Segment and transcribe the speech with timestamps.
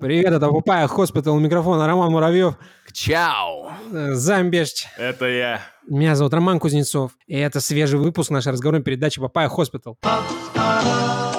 [0.00, 2.54] Привет, это Papaya Hospital, микрофон Роман Муравьев,
[2.90, 3.70] Чао!
[3.92, 4.86] э, Замбешч.
[4.96, 5.60] Это я.
[5.86, 9.98] Меня зовут Роман Кузнецов, и это свежий выпуск нашей разговорной передачи Papaya Hospital.
[10.02, 11.29] Мы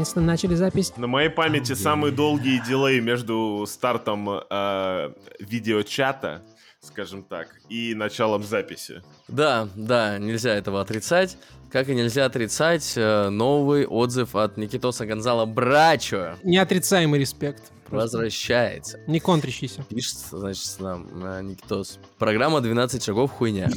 [0.00, 0.92] наконец-то начали запись.
[0.96, 6.42] На моей памяти самые долгие дилей между стартом э, видеочата,
[6.80, 9.02] скажем так, и началом записи.
[9.28, 11.36] Да, да, нельзя этого отрицать.
[11.70, 16.36] Как и нельзя отрицать э, новый отзыв от Никитоса Гонзала Брачо.
[16.42, 17.70] Неотрицаемый респект.
[17.88, 19.00] Возвращается.
[19.06, 19.84] Не контрящийся.
[19.88, 21.98] Пишет, значит, нам э, Никитос.
[22.18, 23.68] Программа 12 шагов хуйня.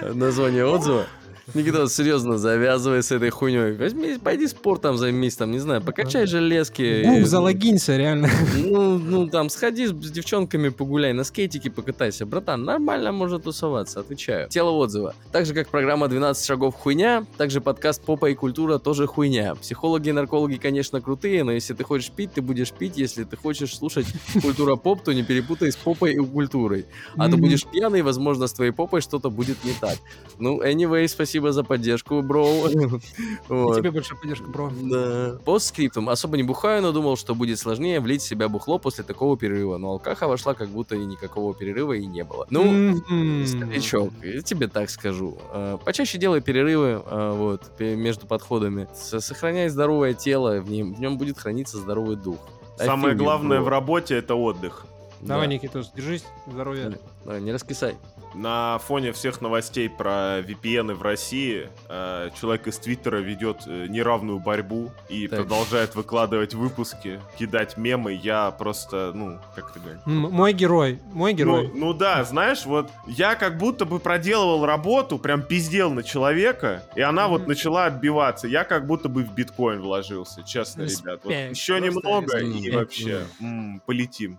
[0.14, 1.06] Название отзыва.
[1.54, 3.72] Никитос, серьезно, завязывай с этой хуйней.
[3.76, 7.04] Возьми, пойди спортом займись, там, не знаю, покачай железки.
[7.04, 8.28] Гук, залогинься, реально.
[8.56, 12.26] Ну, ну, там, сходи с, с девчонками погуляй, на скейтике покатайся.
[12.26, 14.48] Братан, нормально можно тусоваться, отвечаю.
[14.48, 15.14] Тело отзыва.
[15.30, 19.54] Так же, как программа 12 шагов хуйня, также подкаст Попа и культура тоже хуйня.
[19.54, 22.96] Психологи и наркологи, конечно, крутые, но если ты хочешь пить, ты будешь пить.
[22.96, 24.06] Если ты хочешь слушать
[24.42, 26.86] культура поп, то не перепутай с попой и культурой.
[27.16, 29.96] А то будешь пьяный, возможно, с твоей попой что-то будет не так.
[30.38, 32.46] Ну, anyway, спасибо за поддержку, бро.
[33.48, 33.76] Вот.
[33.76, 34.70] Тебе большая поддержка, бро.
[34.82, 35.38] Да.
[35.44, 36.08] По скриптам.
[36.08, 39.78] Особо не бухаю, но думал, что будет сложнее влить в себя бухло после такого перерыва.
[39.78, 42.46] Но алкаха вошла, как будто и никакого перерыва и не было.
[42.50, 43.46] Ну, Мгм.
[43.46, 45.38] старичок, я тебе так скажу.
[45.52, 48.88] Э, Почаще делай перерывы э, вот, между подходами.
[48.94, 52.38] Сохраняй здоровое тело, в нем, в нем будет храниться здоровый дух.
[52.76, 53.66] Самое Офигеть, главное бро.
[53.66, 54.86] в работе это отдых.
[55.22, 55.54] Давай, Да.
[55.54, 56.98] Никитос, держись, здоровья.
[57.24, 57.94] Давай, не раскисай.
[58.34, 64.38] На фоне всех новостей про VPN в России э, человек из Твиттера ведет э, неравную
[64.38, 65.40] борьбу и Так.
[65.40, 68.12] продолжает выкладывать выпуски, кидать мемы.
[68.12, 70.00] Я просто, ну, как ты говоришь?
[70.06, 71.68] М- Мой герой, мой герой.
[71.72, 76.82] Ну, ну да, знаешь, вот я как будто бы проделывал работу, прям пиздел на человека,
[76.94, 77.48] и она вот Мгм.
[77.50, 78.46] начала отбиваться.
[78.48, 81.20] Я как будто бы в биткоин вложился, честно, ребят.
[81.24, 84.38] Вот Респект, еще немного и вообще м, полетим.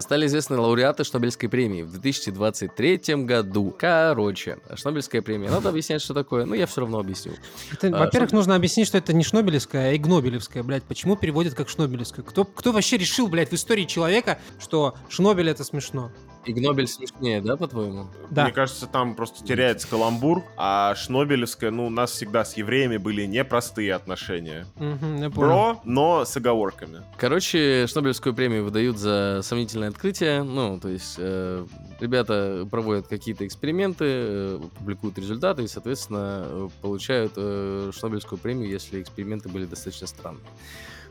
[0.00, 3.74] Стали известны лауреаты Шнобельской премии в 2023 году.
[3.78, 5.50] Короче, Шнобельская премия.
[5.50, 6.46] Надо объяснять, что такое.
[6.46, 7.32] Ну, я все равно объясню.
[7.72, 10.84] Это, А, во-первых, что- нужно объяснить, что это не Шнобелевская, а Игнобелевская, блядь.
[10.84, 12.24] Почему переводят как Шнобелевская?
[12.24, 16.10] Кто, кто вообще решил, блядь, в истории человека, что Шнобель это смешно?
[16.44, 18.06] Игнобель смешнее, да, по-твоему?
[18.30, 18.44] Да.
[18.44, 23.26] Мне кажется, там просто теряется каламбур, а Шнобелевская, ну, у нас всегда с евреями были
[23.26, 24.66] непростые отношения.
[24.76, 25.30] Понял.
[25.30, 27.02] Бро, но с оговорками.
[27.18, 30.42] Короче, Шнобелевскую премию выдают за сомнительное открытие.
[30.42, 31.66] Ну, то есть, э,
[32.00, 39.48] ребята проводят какие-то эксперименты, э, публикуют результаты и, соответственно, получают э, Шнобелевскую премию, если эксперименты
[39.48, 40.44] были достаточно странные.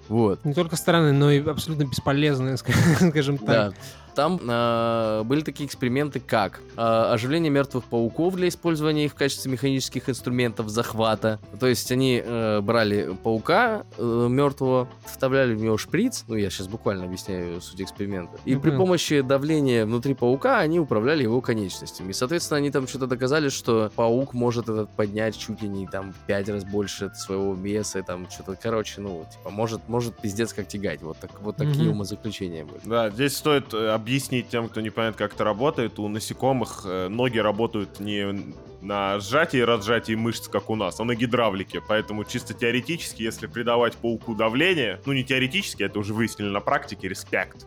[0.08, 0.44] Вот.
[0.46, 3.48] Не только странные, но и абсолютно бесполезные, ска- скажем так.
[3.48, 3.74] Да.
[4.18, 9.52] Там а, были такие эксперименты, как а, оживление мертвых пауков для использования их в качестве
[9.52, 11.40] механических инструментов захвата.
[11.60, 16.68] То есть они э, брали паука э, мертвого, вставляли в него шприц, ну я сейчас
[16.68, 18.78] буквально объясняю суть эксперимента, и при Мгм.
[18.80, 22.10] помощи давления внутри паука они управляли его конечностями.
[22.10, 26.14] И, соответственно, они там что-то доказали, что паук может этот поднять чуть ли не там
[26.14, 30.68] в пять раз больше своего веса, там что-то, короче, ну, типа, может, может пиздец как
[30.68, 31.04] тягать.
[31.04, 31.98] Вот, так, вот такие Мгм.
[31.98, 32.82] умозаключения были.
[32.84, 36.00] Да, здесь стоит э, объяснить тем, кто не понимает, как это работает.
[36.00, 41.04] У насекомых э, ноги работают не на сжатии и разжатии мышц, как у нас, а
[41.04, 41.82] на гидравлике.
[41.86, 47.10] Поэтому чисто теоретически, если придавать пауку давление, ну не теоретически, это уже выяснили на практике,
[47.10, 47.66] респект.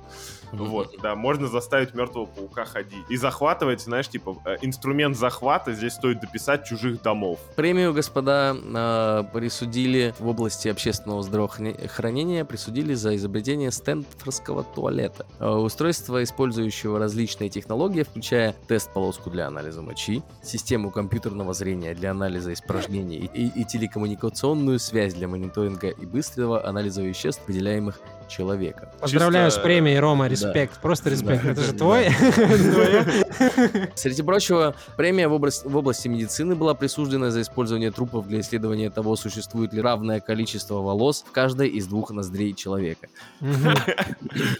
[0.53, 3.05] Вот, да, можно заставить мертвого паука ходить.
[3.09, 7.39] И захватывать, знаешь, типа, э, инструмент захвата здесь стоит дописать чужих домов.
[7.57, 15.27] Премию, господа, э, присудили в области общественного здравоохранения, присудили за изобретение стэнфордского туалета.
[15.39, 22.53] Э, Устройство, использующего различные технологии, включая тест-полоску для анализа мочи, систему компьютерного зрения для анализа
[22.53, 28.89] испражнений и, и телекоммуникационную связь для мониторинга и быстрого анализа веществ, выделяемых человеком.
[29.01, 30.29] Поздравляю Чисто- с премией, Рома, Да.
[30.31, 31.43] респект, просто респект.
[31.45, 31.51] Да.
[31.51, 31.79] Это же Да.
[31.79, 32.07] твой?
[33.95, 39.73] Среди прочего, премия в области, медицины была присуждена за использование трупов для исследования того, существует
[39.73, 43.09] ли равное количество волос в каждой из двух ноздрей человека.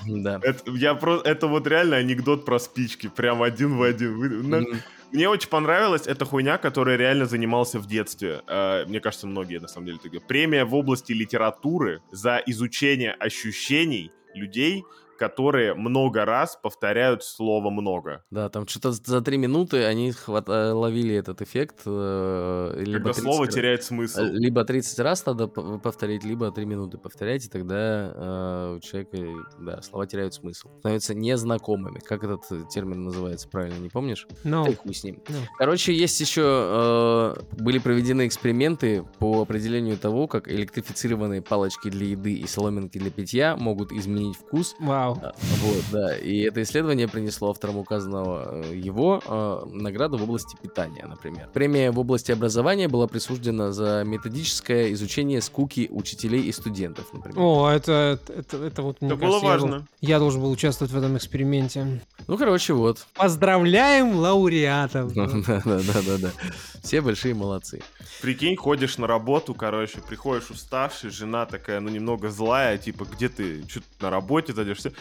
[0.07, 0.41] Да.
[0.43, 4.83] Это вот реально анекдот про спички, прям один в один.
[5.13, 8.43] Мне очень понравилась эта хуйня, которая реально занимался в детстве.
[8.47, 10.21] Э, Мне кажется, многие на самом деле такие.
[10.21, 14.85] Премия в области литературы за изучение ощущений людей,
[15.21, 18.25] которые много раз повторяют слово «много».
[18.31, 20.49] Да, там что-то за три минуты они хват...
[20.49, 21.83] э, ловили этот эффект.
[21.85, 24.21] э, Когда Либо 30 слово раз- теряет смысл.
[24.21, 28.81] э, Либо 30 раз надо п- повторить, либо 3 минуты повторять, и тогда э, у
[28.81, 29.19] человека,
[29.61, 30.69] да, слова теряют смысл.
[30.79, 31.99] Становятся незнакомыми.
[32.01, 34.27] Как этот э, термин называется правильно, не помнишь?
[34.43, 35.23] Ну, Да и хуй с ним.
[35.29, 35.35] ну.
[35.59, 42.33] Короче, есть еще э, были проведены эксперименты по определению того, как электрифицированные палочки для еды
[42.33, 44.75] и соломинки для питья могут изменить вкус.
[44.81, 45.10] Вау.
[45.23, 46.17] А, Вот, да.
[46.17, 51.49] И это исследование принесло авторам указанного э, его э, награду в области питания, например.
[51.53, 57.39] Премия в области образования была присуждена за методическое изучение скуки учителей и студентов, например.
[57.41, 59.71] О, это, это, это вот, мне Это было кажется, я важно.
[59.79, 62.01] дол- Я должен был участвовать в этом эксперименте.
[62.27, 63.07] Ну, короче, вот.
[63.15, 65.13] Поздравляем лауреатов.
[65.15, 66.31] Да-да-да-да.
[66.83, 67.83] Все большие молодцы.
[68.21, 73.69] Прикинь, ходишь на работу, короче, приходишь уставший, жена такая, ну, немного злая, типа, где ты,
[73.69, 74.93] что на работе задержишься?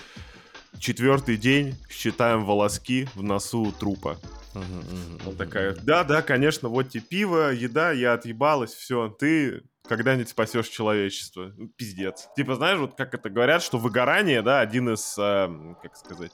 [0.78, 4.20] Четвертый день, считаем волоски в носу трупа.
[4.54, 10.68] Мгм, такая, да, да, конечно, вот тебе пиво, еда, я отъебалась, все, ты когда-нибудь спасешь
[10.68, 11.52] человечество.
[11.76, 12.28] Пиздец.
[12.36, 15.50] Типа, знаешь, вот как это говорят, что выгорание, да, один из, э,
[15.82, 16.32] как сказать,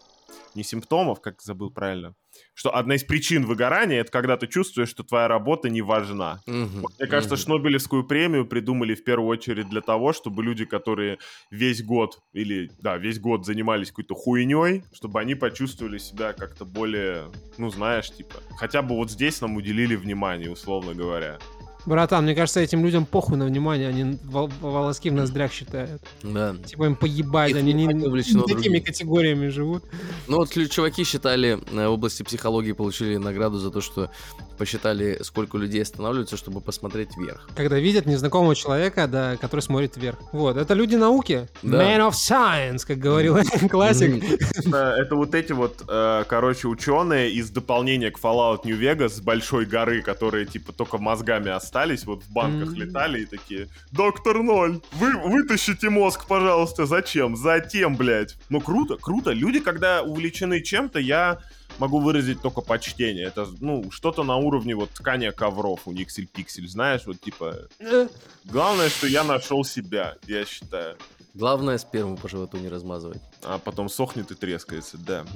[0.56, 2.16] не симптомов, как забыл правильно,
[2.54, 6.42] что одна из причин выгорания это когда ты чувствуешь, что твоя работа не важна.
[6.48, 7.44] Мгм, Мне кажется, мгм.
[7.44, 11.18] Шнобелевскую премию придумали в первую очередь для того, чтобы люди, которые
[11.52, 17.32] весь год или, да, весь год занимались какой-то хуйней, чтобы они почувствовали себя как-то более,
[17.58, 21.40] ну, знаешь, типа, хотя бы вот здесь нам уделили внимание, условно говоря.
[21.86, 26.02] Братан, мне кажется, этим людям похуй на внимание, они вол- волоски в ноздрях считают.
[26.24, 26.56] Да.
[26.66, 29.84] Типа им поебать, Их они не, не такими категориями живут.
[30.28, 34.10] Ну вот чуваки считали, э, в области психологии получили награду за то, что
[34.58, 37.48] посчитали, сколько людей останавливаются, чтобы посмотреть вверх.
[37.56, 40.18] Когда видят незнакомого человека, да, который смотрит вверх.
[40.32, 41.48] Вот, это люди науки.
[41.62, 41.84] Да.
[41.84, 43.38] Man of science, как говорил
[43.70, 44.24] классик.
[44.66, 49.22] Это, это вот эти вот, э, короче, ученые из дополнения к Fallout New Vegas с
[49.22, 51.75] большой горы, которые, типа, только мозгами остались,
[52.06, 57.36] вот в банках летали и такие, доктор Ноль, вы вытащите мозг, пожалуйста, зачем?
[57.36, 58.38] Затем, блядь.
[58.50, 59.32] Ну, круто, круто.
[59.32, 61.40] Люди, когда увлечены чем-то, я
[61.78, 63.26] могу выразить только почтение.
[63.26, 67.68] Это, ну, что-то на уровне вот ткания ковров у Никсель Пиксель, знаешь, вот, типа,
[68.46, 70.96] главное, что я нашел себя, я считаю.
[71.34, 73.22] Главное, сперму по животу не размазывать.
[73.44, 75.26] А потом сохнет и трескается, да.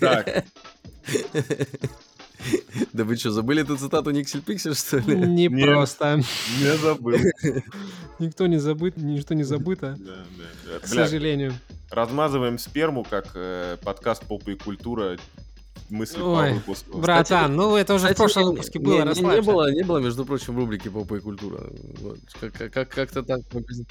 [0.00, 0.44] Так,
[2.92, 5.14] Да вы что, забыли эту цитату Никсель Пиксель, что ли?
[5.16, 5.64] Не Не.
[5.64, 6.16] просто.
[6.60, 7.18] не забыл.
[8.18, 9.96] Никто не забыт, ничто не забыто,
[10.82, 11.54] к сожалению.
[11.90, 15.16] размазываем сперму, как э, подкаст «Попа и культура».
[15.90, 16.98] Мысли по Ой, выпуску.
[16.98, 19.42] Братан, ну это уже в прошлом не- выпуске не- было, не, не расслабься.
[19.42, 21.62] было, не было, между прочим, в рубрике «Попа и культура».
[22.00, 22.18] Вот.
[22.40, 23.40] Как- как- как- Как-то так.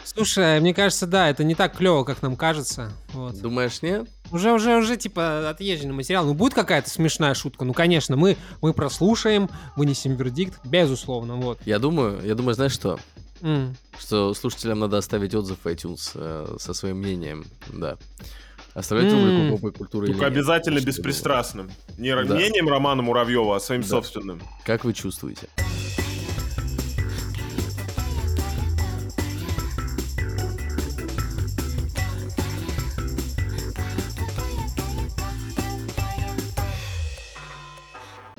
[0.04, 2.92] Слушай, мне кажется, да, это не так клево, как нам кажется.
[3.14, 3.40] Вот.
[3.42, 4.08] Думаешь, нет?
[4.32, 6.26] Уже, уже, уже, типа, отъезженный материал.
[6.26, 7.66] Ну, будет какая-то смешная шутка.
[7.66, 11.60] Ну, конечно, мы, мы прослушаем, вынесем вердикт, безусловно, вот.
[11.66, 13.00] Я думаю, я думаю, знаешь что?
[13.42, 13.76] М.
[13.98, 17.98] Что слушателям надо оставить отзыв в iTunes э, со своим мнением, да.
[18.78, 19.26] Оставлять М.
[19.26, 20.34] рубрику «Попа и культура» или Только нет?
[20.34, 21.72] обязательно беспристрастным.
[21.98, 22.36] Не Да.
[22.36, 23.88] мнением Романа Муравьева, а своим Да.
[23.88, 24.40] собственным.
[24.68, 25.48] Как вы чувствуете?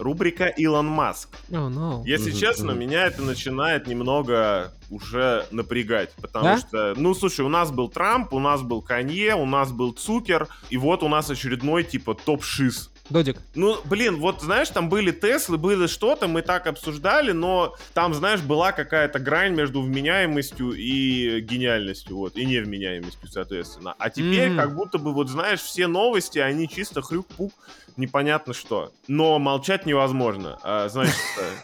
[0.08, 1.28] Рубрика «Илон Маск».
[1.50, 2.02] Oh, no.
[2.06, 6.58] Если Мгм, честно, меня это начинает немного уже напрягать, потому Да?
[6.58, 10.48] что, ну, слушай, у нас был Трамп, у нас был Канье, у нас был Цукер,
[10.70, 12.90] и вот у нас очередной, типа, топ-шиз.
[13.10, 13.38] Додик.
[13.54, 18.40] Ну, блин, вот знаешь, там были Теслы, было что-то, мы так обсуждали, но там, знаешь,
[18.40, 23.94] была какая-то грань между вменяемостью и гениальностью, вот, и невменяемостью, соответственно.
[23.98, 24.58] А теперь, Мгм.
[24.58, 27.52] как будто бы, вот знаешь, все новости, они чисто хрюк-пук,
[27.96, 28.92] непонятно что.
[29.08, 30.58] Но молчать невозможно.
[30.62, 31.14] А, значит,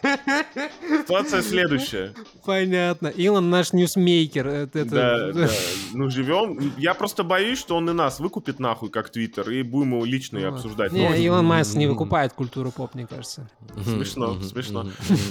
[0.03, 0.69] э,
[1.03, 2.13] ситуация следующая.
[2.45, 3.07] Понятно.
[3.07, 4.47] Илон наш ньюсмейкер.
[4.47, 5.49] Это, это- Да, да.
[5.93, 6.73] Ну, живем.
[6.77, 10.37] Я просто боюсь, что он и нас выкупит нахуй, как Твиттер, и будем его лично
[10.39, 10.91] и обсуждать.
[10.91, 11.07] Не.
[11.35, 13.49] Илон Маск не выкупает культуру поп, мне кажется.
[13.83, 14.85] Смешно, смешно.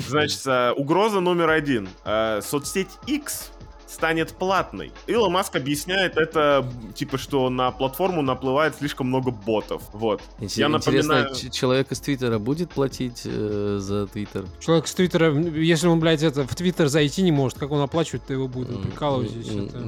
[0.08, 1.88] Значит, э, угроза номер один.
[2.04, 3.50] Э, Соцсеть X
[3.86, 4.90] станет платной.
[5.06, 9.82] Илон Маск объясняет это, типа, что на платформу наплывает слишком много ботов.
[9.92, 10.20] Вот.
[10.40, 10.68] Инте- Я Интересно,
[11.14, 14.46] напоминаю- ч- человек из Твиттера будет платить э, за Твиттер?
[14.58, 18.32] Человек с Твиттера, если он, блядь, это, в Твиттер зайти не может, как он оплачивает-то
[18.32, 18.70] его будет?
[18.70, 19.48] Вы прикалываетесь.
[19.48, 19.78] М, это.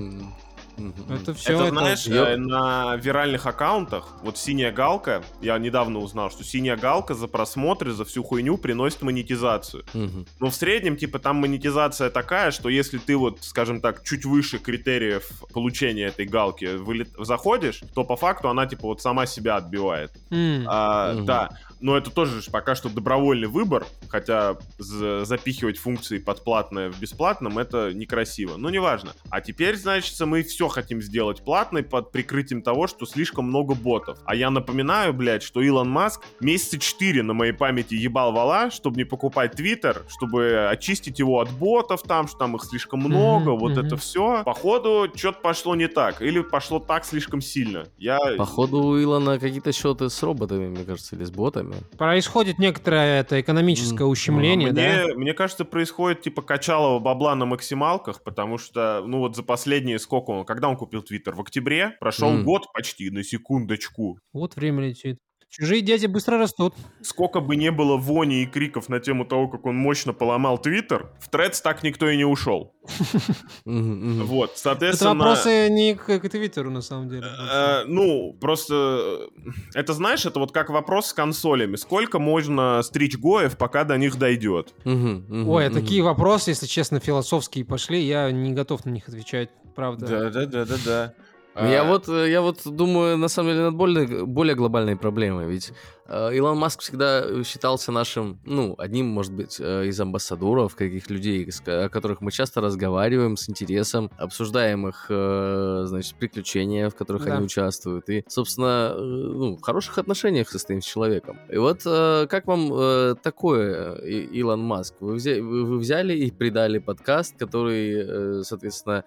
[1.08, 1.70] Это все это, это...
[1.72, 2.28] знаешь, Ёп.
[2.28, 7.92] э, на виральных аккаунтах, вот синяя галка, я недавно узнал, что синяя галка за просмотры,
[7.92, 9.84] за всю хуйню приносит монетизацию.
[9.94, 10.26] Мгм.
[10.40, 14.58] Но в среднем, типа, там монетизация такая, что если ты вот, скажем так, чуть выше
[14.58, 20.12] критериев получения этой галки вылет- заходишь, то по факту она, типа, вот сама себя отбивает.
[20.30, 20.64] М.
[20.68, 21.24] А, Мгм.
[21.26, 26.90] Да, но это тоже ж пока что добровольный выбор, хотя за- запихивать функции под платное
[26.90, 28.56] в бесплатном это некрасиво.
[28.56, 29.12] Но неважно.
[29.30, 34.18] А теперь, значит, мы все хотим сделать платной под прикрытием того, что слишком много ботов.
[34.24, 38.96] А я напоминаю, блядь, что Илон Маск месяца 4 на моей памяти ебал вала, чтобы
[38.96, 43.58] не покупать Твиттер, чтобы очистить его от ботов там, что там их слишком много, Мгм,
[43.58, 43.86] вот мгм.
[43.86, 44.42] это все.
[44.44, 46.22] Походу, что-то пошло не так.
[46.22, 47.86] Или пошло так слишком сильно.
[47.98, 48.18] Я...
[48.36, 51.65] Походу у Илона какие-то счеты с роботами, мне кажется, или с ботами.
[51.98, 55.04] Происходит некоторое это экономическое ущемление, да?
[55.06, 59.98] мне, мне кажется, происходит типа качалово бабла на максималках, потому что, ну вот за последние
[59.98, 61.34] сколько он, когда он купил Твиттер?
[61.34, 61.96] В октябре?
[62.00, 62.44] Прошел М.
[62.44, 64.18] год почти, на секундочку.
[64.32, 65.18] Вот время летит.
[65.48, 66.74] Чужие дети быстро растут.
[67.02, 71.10] Сколько бы не было вони и криков на тему того, как он мощно поломал Твиттер,
[71.18, 72.74] в Threads так никто и не ушел.
[73.64, 75.14] Вот, Это соответственно...
[75.14, 77.24] вопросы не к, к Твиттеру, на самом деле.
[77.26, 81.76] Э, ну, просто э, это знаешь, это вот как вопрос с консолями.
[81.76, 84.74] Сколько можно стричь гоев, пока до них дойдет?
[84.84, 90.30] Ой, а такие вопросы, если честно, философские пошли, я не готов на них отвечать, правда.
[90.30, 91.14] да, да, да, да.
[91.16, 95.46] Ну, Я вот, э, я вот думаю, на самом деле, над более, более глобальной проблемой.
[95.46, 95.72] Ведь
[96.08, 101.88] Илон Маск всегда считался нашим, ну, одним, может быть, э, из амбассадоров, каких людей, о
[101.88, 107.36] которых мы часто разговариваем с интересом, обсуждаем их, э, значит, приключения, в которых Да.
[107.36, 108.08] они участвуют.
[108.08, 111.38] И, собственно, э, ну, в хороших отношениях состоим с человеком.
[111.50, 114.94] И вот э, как вам э, такое, э, Илон Маск?
[115.00, 119.04] Вы, взя- вы вы взяли и придали подкаст, который, э, соответственно,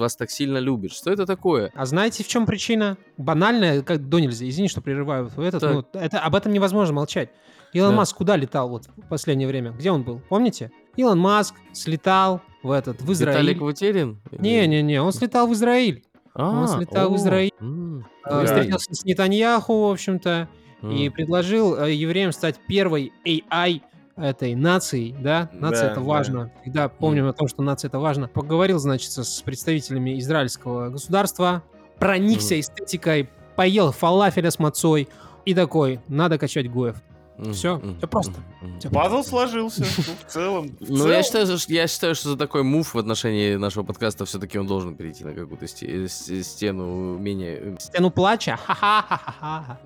[0.00, 0.92] вас так сильно любит.
[0.92, 1.70] Что это такое?
[1.74, 2.96] А знаете, в чем причина?
[3.16, 4.48] Банальная, как до нельзя.
[4.48, 5.30] Извини, что прерываю.
[5.36, 5.72] Этот, Так.
[5.74, 7.30] ну, это, об этом невозможно молчать.
[7.72, 7.96] Илон Да.
[7.98, 9.72] Маск куда летал вот в последнее время?
[9.72, 10.20] Где он был?
[10.28, 10.70] Помните?
[10.96, 13.36] Илон Маск слетал в этот, в Израиль.
[13.38, 14.20] Виталик Вутерин?
[14.32, 16.02] Не-не-не, он слетал в Израиль.
[16.34, 17.50] А, Он слетал в о, Израиль.
[17.60, 18.44] м, Да.
[18.44, 20.48] Встретился с Нетаньяху, в общем-то,
[20.82, 21.12] и м.
[21.12, 23.80] предложил э, евреям стать первой AI
[24.16, 25.50] этой нацией, да?
[25.52, 26.06] Нация Да, это да.
[26.06, 26.52] важно.
[26.62, 28.28] Всегда помним о том, что нация это важно.
[28.28, 31.62] Поговорил, значит, с представителями израильского государства,
[31.98, 35.08] проникся эстетикой, поел фалафеля с мацой
[35.46, 36.96] и такой, надо качать Гоев.
[37.38, 38.32] М, всё просто.
[38.78, 39.82] Всё Пазл сложился.
[39.82, 39.86] Ну,
[40.26, 40.68] в целом.
[40.80, 44.24] в Ну, я считаю, что, я считаю, что за такой мув в отношении нашего подкаста
[44.24, 47.76] все-таки он должен перейти на какую-то сте- с- стену менее...
[47.78, 49.78] Стену плача, ха-ха-ха-ха-ха.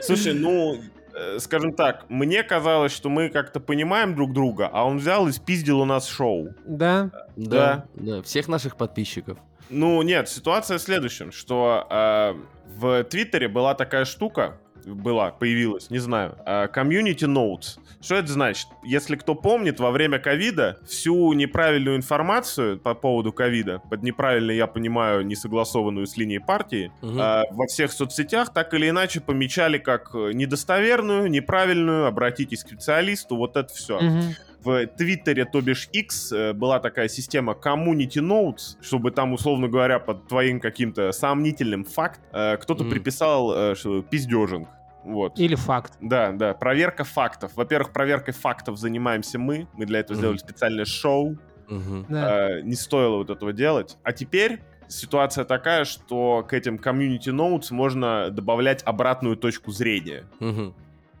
[0.00, 0.78] Слушай, ну,
[1.14, 5.32] э, скажем так, мне казалось, что мы как-то понимаем друг друга, а он взял и
[5.32, 6.48] спиздил у нас шоу.
[6.64, 9.38] Да, Да, да, всех наших подписчиков.
[9.72, 12.34] Ну, нет, ситуация в следующем, что э,
[12.78, 17.78] в Твиттере была такая штука, была, появилась, не знаю, э, Community Notes.
[18.00, 18.66] Что это значит?
[18.82, 24.66] Если кто помнит, во время ковида всю неправильную информацию по поводу ковида, под неправильно я
[24.66, 27.20] понимаю несогласованную с линией партии, Мгм.
[27.20, 33.36] э, во всех соцсетях так или иначе помечали как э, недостоверную, неправильную, обратитесь к специалисту,
[33.36, 34.00] вот это все.
[34.00, 34.34] Мгм.
[34.64, 39.98] В Твиттере, то бишь X, э, была такая система Community Notes, чтобы там, условно говоря,
[39.98, 42.92] под твоим каким-то сомнительным факт э, кто-то Мгм.
[42.92, 44.68] приписал э, что пиздежинг.
[45.04, 45.36] Вот.
[45.36, 45.94] или факт.
[46.00, 47.50] Да, да, проверка фактов.
[47.56, 49.66] Во-первых, проверкой фактов занимаемся мы.
[49.72, 50.20] Мы для этого Мгм.
[50.20, 51.36] сделали специальное шоу.
[51.68, 52.06] Мгм.
[52.08, 52.50] Да.
[52.58, 53.96] Э, не стоило вот этого делать.
[54.04, 60.22] А теперь ситуация такая, что к этим Community Notes можно добавлять обратную точку зрения.
[60.38, 60.72] Мгм.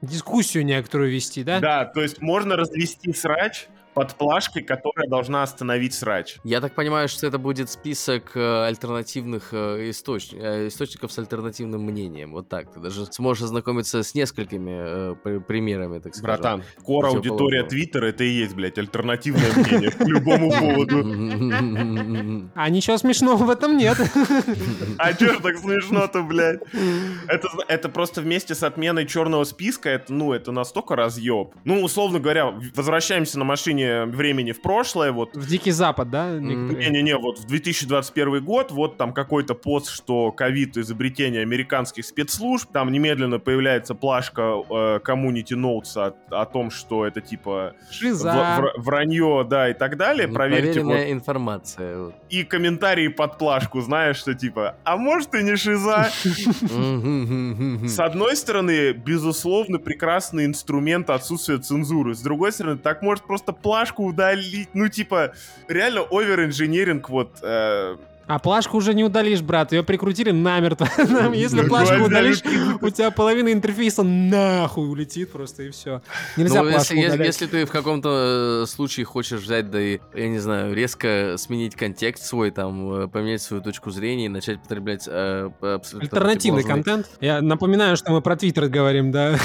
[0.02, 1.60] Дискуссию некоторую вести, да?
[1.60, 6.36] Да, то есть можно развести срач под плашкой, которая должна остановить срач.
[6.44, 11.82] Я так понимаю, что это будет список э, альтернативных э, источ- э, источников с альтернативным
[11.82, 12.32] мнением.
[12.32, 12.72] Вот так.
[12.72, 16.40] Ты даже сможешь ознакомиться с несколькими э, при- примерами, так сказать.
[16.40, 17.64] Братан, кор аудитория.
[17.64, 22.50] Твиттера это и есть, блядь, альтернативное мнение по любому поводу.
[22.54, 23.96] А ничего смешного в этом нет.
[24.98, 26.60] А чё ж так смешно-то, блядь?
[27.28, 31.54] Это, это просто вместе с отменой черного списка, это, ну, это настолько разъеб.
[31.64, 36.30] Ну, условно говоря, возвращаемся на машине времени в прошлое, вот В Дикий Запад, да?
[36.38, 42.90] Не-не-не, вот в 2021 год, вот там какой-то пост, что ковид изобретение американских спецслужб, там
[42.92, 48.30] немедленно появляется плашка э, Community Notes о, о том, что это типа Шиза.
[48.32, 50.28] в- вр- вранье, да, и так далее.
[50.28, 50.96] Проверьте вот.
[50.96, 51.98] Информация.
[51.98, 52.14] вот.
[52.30, 56.08] И комментарии под плашку, знаешь, что типа, а может и не шиза?
[57.86, 62.14] С одной стороны, безусловно, прекрасный инструмент отсутствия цензуры.
[62.14, 64.68] С другой стороны, так может просто плакать плашку удалить.
[64.74, 65.32] Ну, типа,
[65.66, 67.38] реально овер-инженеринг вот...
[67.42, 69.72] э, А плашку уже не удалишь, брат.
[69.72, 70.88] Ее прикрутили намертво.
[71.08, 72.40] Нам, Если Ну, плашку удалишь,
[72.80, 76.02] у тебя половина интерфейса нахуй улетит просто и все.
[76.36, 80.28] Нельзя Ну, плашку если, если ты в каком-то э, случае хочешь взять, да и, я
[80.28, 85.04] не знаю, резко сменить контекст свой, там, э, поменять свою точку зрения и начать потреблять
[85.08, 87.10] э, абсолютно Альтернативный противоположный- контент.
[87.20, 89.36] Я напоминаю, что мы про Твиттер говорим, да.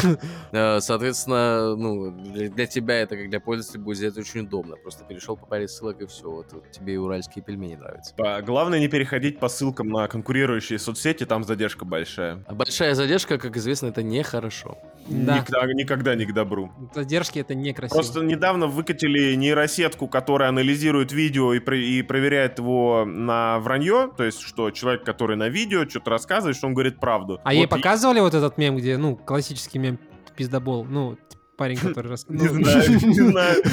[0.79, 4.75] Соответственно, ну, для, тебя это, как для пользователя, будет сделать очень удобно.
[4.77, 6.29] Просто перешел по паре ссылок и все.
[6.29, 8.13] Вот, вот тебе и уральские пельмени нравятся.
[8.15, 12.43] По- Главное не переходить по ссылкам на конкурирующие соцсети, там задержка большая.
[12.47, 14.77] А большая задержка, как известно, это нехорошо.
[15.07, 15.37] Да.
[15.39, 16.69] Никогда, никогда не к добру.
[16.93, 17.95] Задержки это некрасиво.
[17.95, 24.25] Просто недавно выкатили нейросетку, которая анализирует видео и, про- и проверяет его на вранье, то
[24.25, 27.39] есть что человек, который на видео что-то рассказывает, что он говорит правду.
[27.45, 29.97] А ей Вот показывали вот этот мем, где, ну, классический мем
[30.35, 31.17] пиздобол, ну,
[31.57, 32.55] парень, который рассказывал.
[32.57, 33.63] Не знаю, не знаю.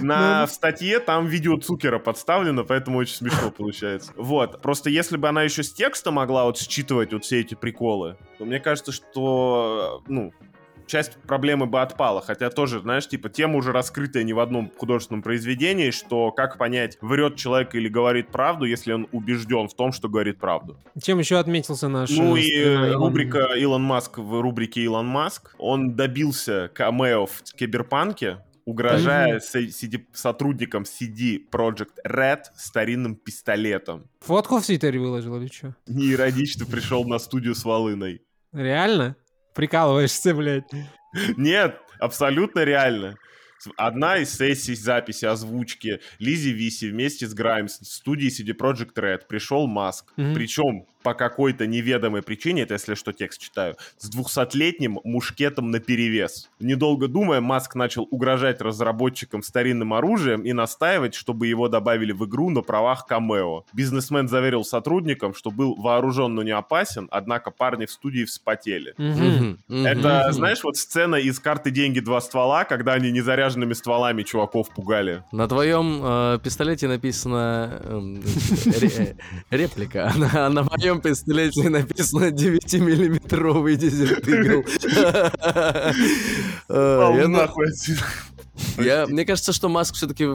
[0.00, 4.12] На, в статье там видео Цукера подставлено, поэтому очень смешно получается.
[4.16, 4.60] Вот.
[4.60, 8.44] Просто если бы она еще с текста могла вот считывать вот все эти приколы, то
[8.44, 10.32] мне кажется, что, ну,
[10.86, 12.20] часть проблемы бы отпала.
[12.20, 16.98] Хотя тоже, знаешь, типа, тема уже раскрытая не в одном художественном произведении, что как понять,
[17.00, 20.78] врет человек или говорит правду, если он убежден в том, что говорит правду.
[21.02, 22.10] Чем еще отметился наш...
[22.10, 23.08] Ну э, и Илон?
[23.08, 25.54] рубрика Илон Маск в рубрике Илон Маск.
[25.58, 34.08] Он добился камео в Киберпанке, угрожая с- CD сотрудникам CD Project Red старинным пистолетом.
[34.20, 35.74] Фотку в Твиттере выложил или что?
[35.86, 38.22] Неиронично пришел на студию с Волыной.
[38.52, 39.16] Реально?
[39.54, 40.70] Прикалываешься, блядь.
[41.36, 43.16] Нет, абсолютно реально.
[43.76, 49.26] Одна из сессий записи озвучки Лизи Виси вместе с Граймс в студии CD Project Red
[49.28, 50.12] пришел Маск.
[50.16, 50.34] Мгм.
[50.34, 56.50] Причем по какой-то неведомой причине, это если что текст читаю, с двухсотлетним мушкетом на перевес.
[56.60, 62.50] Недолго думая, Маск начал угрожать разработчикам старинным оружием и настаивать, чтобы его добавили в игру
[62.50, 63.64] на правах камео.
[63.72, 68.94] Бизнесмен заверил сотрудникам, что был вооружен, но не опасен, однако парни в студии вспотели.
[69.68, 75.22] Это, знаешь, вот сцена из карты деньги два ствола, когда они незаряженными стволами чуваков пугали.
[75.32, 78.22] На твоем э, пистолете написано эм,
[78.80, 79.16] ре-
[79.50, 84.64] реплика, а на, на моем пистолете написано 9-миллиметровый дезерт игл.
[86.68, 87.66] Э, я нахуй
[88.78, 90.26] я- Мне кажется, что Маск все-таки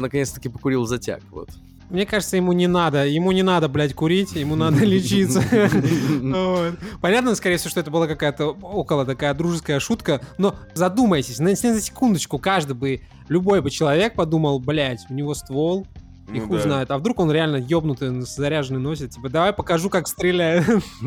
[0.00, 1.20] наконец-таки покурил затяг.
[1.30, 1.48] Вот.
[1.88, 3.04] Мне кажется, ему не надо.
[3.06, 5.42] Ему не надо, блядь, курить, ему надо лечиться.
[7.00, 11.56] Понятно, скорее всего, что это была какая-то около такая дружеская шутка, но задумайтесь, на, на
[11.80, 15.86] секундочку, каждый бы, любой бы человек подумал, блядь, у него ствол,
[16.32, 16.62] и Ну хуй да.
[16.62, 16.90] знает.
[16.90, 20.62] А вдруг он реально ёбнутый, заряженный носит, типа, давай покажу, как стреляю.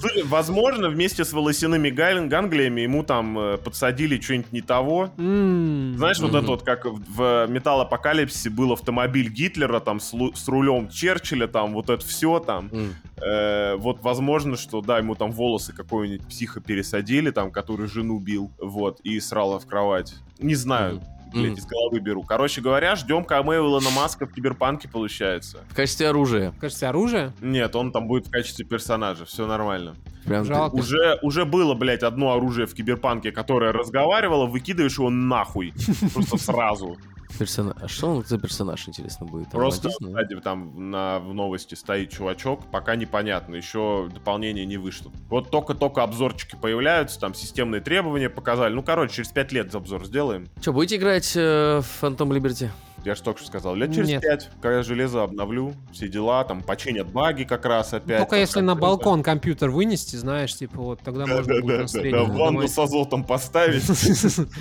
[0.00, 5.10] Слушай, Возможно, вместе с волосяными ган- ганглиями ему там э, подсадили что-нибудь не того.
[5.16, 10.88] Знаешь, вот это вот, как в Металлопокалипсисе был автомобиль Гитлера, там, с, лу- с рулем
[10.88, 12.70] Черчилля, там, вот это все там.
[13.16, 18.50] Э, вот, возможно, что, да, ему там волосы какой-нибудь психа пересадили, там, который жену бил,
[18.60, 20.14] вот, и срала в кровать.
[20.38, 21.00] Не знаю,
[21.32, 21.58] блядь, Мгм.
[21.58, 22.22] из головы беру.
[22.22, 25.58] Короче говоря, ждем камео Илона Маска в Киберпанке, получается.
[25.70, 26.52] В качестве оружия.
[26.60, 27.32] Кажется, оружие?
[27.40, 29.94] Нет, он там будет в качестве персонажа, все нормально.
[30.24, 30.74] Прям Жалко.
[30.76, 35.72] Уже, уже было, блядь, одно оружие в Киберпанке, которое разговаривало, выкидываешь его нахуй.
[36.14, 36.96] Просто сразу.
[37.38, 39.44] Персона- А что он за персонаж, интересно, будет?
[39.50, 40.08] Там Просто, написано?
[40.22, 45.10] кстати, там на, в новости стоит чувачок, пока непонятно, еще дополнение не вышло.
[45.28, 48.72] Вот только-только обзорчики появляются, там системные требования показали.
[48.74, 50.48] Ну, короче, через 5 лет обзор сделаем.
[50.60, 52.68] Че, будете играть э, в Phantom Liberty?
[53.04, 54.22] Я же только что сказал, лет через Нет.
[54.22, 58.18] 5, когда я железо обновлю, все дела, там починят баги как раз опять.
[58.18, 61.92] Только там если на балкон компьютер вынести, знаешь, типа, вот тогда Да, можно да, будет
[61.92, 62.70] да, на да, да, ванну нажимать.
[62.70, 63.82] с азотом поставить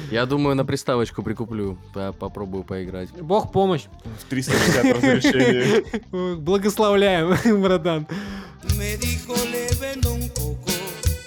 [0.12, 1.78] Я думаю, на приставочку прикуплю.
[1.94, 3.10] По- Попробую поиграть.
[3.12, 3.84] Бог помощь.
[4.20, 6.36] в 360 разрешении.
[6.36, 8.08] Благословляем, братан.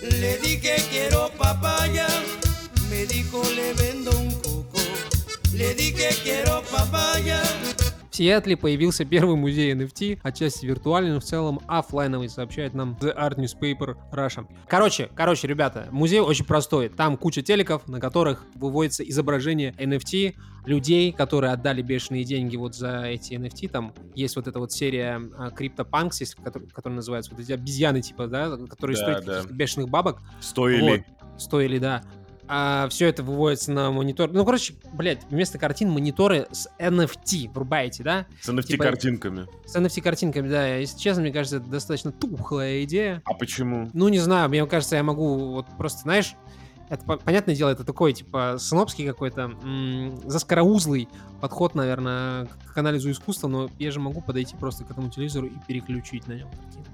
[0.03, 2.07] Le dije quiero papaya.
[2.91, 4.24] Me dijo le vendo un
[8.11, 13.17] В Сиэтле появился первый музей NFT, отчасти виртуальный, но в целом оффлайновый, сообщает нам The
[13.17, 14.49] Art Newspaper Russia.
[14.69, 16.89] Короче, короче, ребята, музей очень простой.
[16.89, 20.35] Там куча телеков, на которых выводится изображение NFT,
[20.67, 23.69] людей, которые отдали бешеные деньги вот за эти NFT.
[23.69, 28.01] Там есть вот эта вот серия а, CryptoPunks, если- который- которая называется вот эти обезьяны,
[28.03, 29.43] типа, да, которые Да, стоят да.
[29.55, 30.21] бешеных бабок.
[30.41, 31.05] Стоили.
[31.31, 32.03] Вот, стоили, да.
[32.47, 34.31] А все это выводится на монитор.
[34.33, 38.27] Ну, короче, блядь, вместо картин мониторы с NFT врубаете, да?
[38.43, 39.47] С NFT Типа- картинками.
[39.67, 40.77] С NFT-картинками, да.
[40.77, 43.23] Если честно, мне кажется, это достаточно тухлая идея.
[43.25, 43.89] А почему?
[43.95, 46.35] Ну, не знаю, мне кажется, я могу вот просто, знаешь,
[46.91, 51.09] это, по- понятное дело, это такой, типа, снобский какой-то, м, заскороузлый
[51.41, 55.55] подход, наверное, к анализу искусства, но я же могу подойти просто к этому телевизору и
[55.67, 56.94] переключить на нем картинку.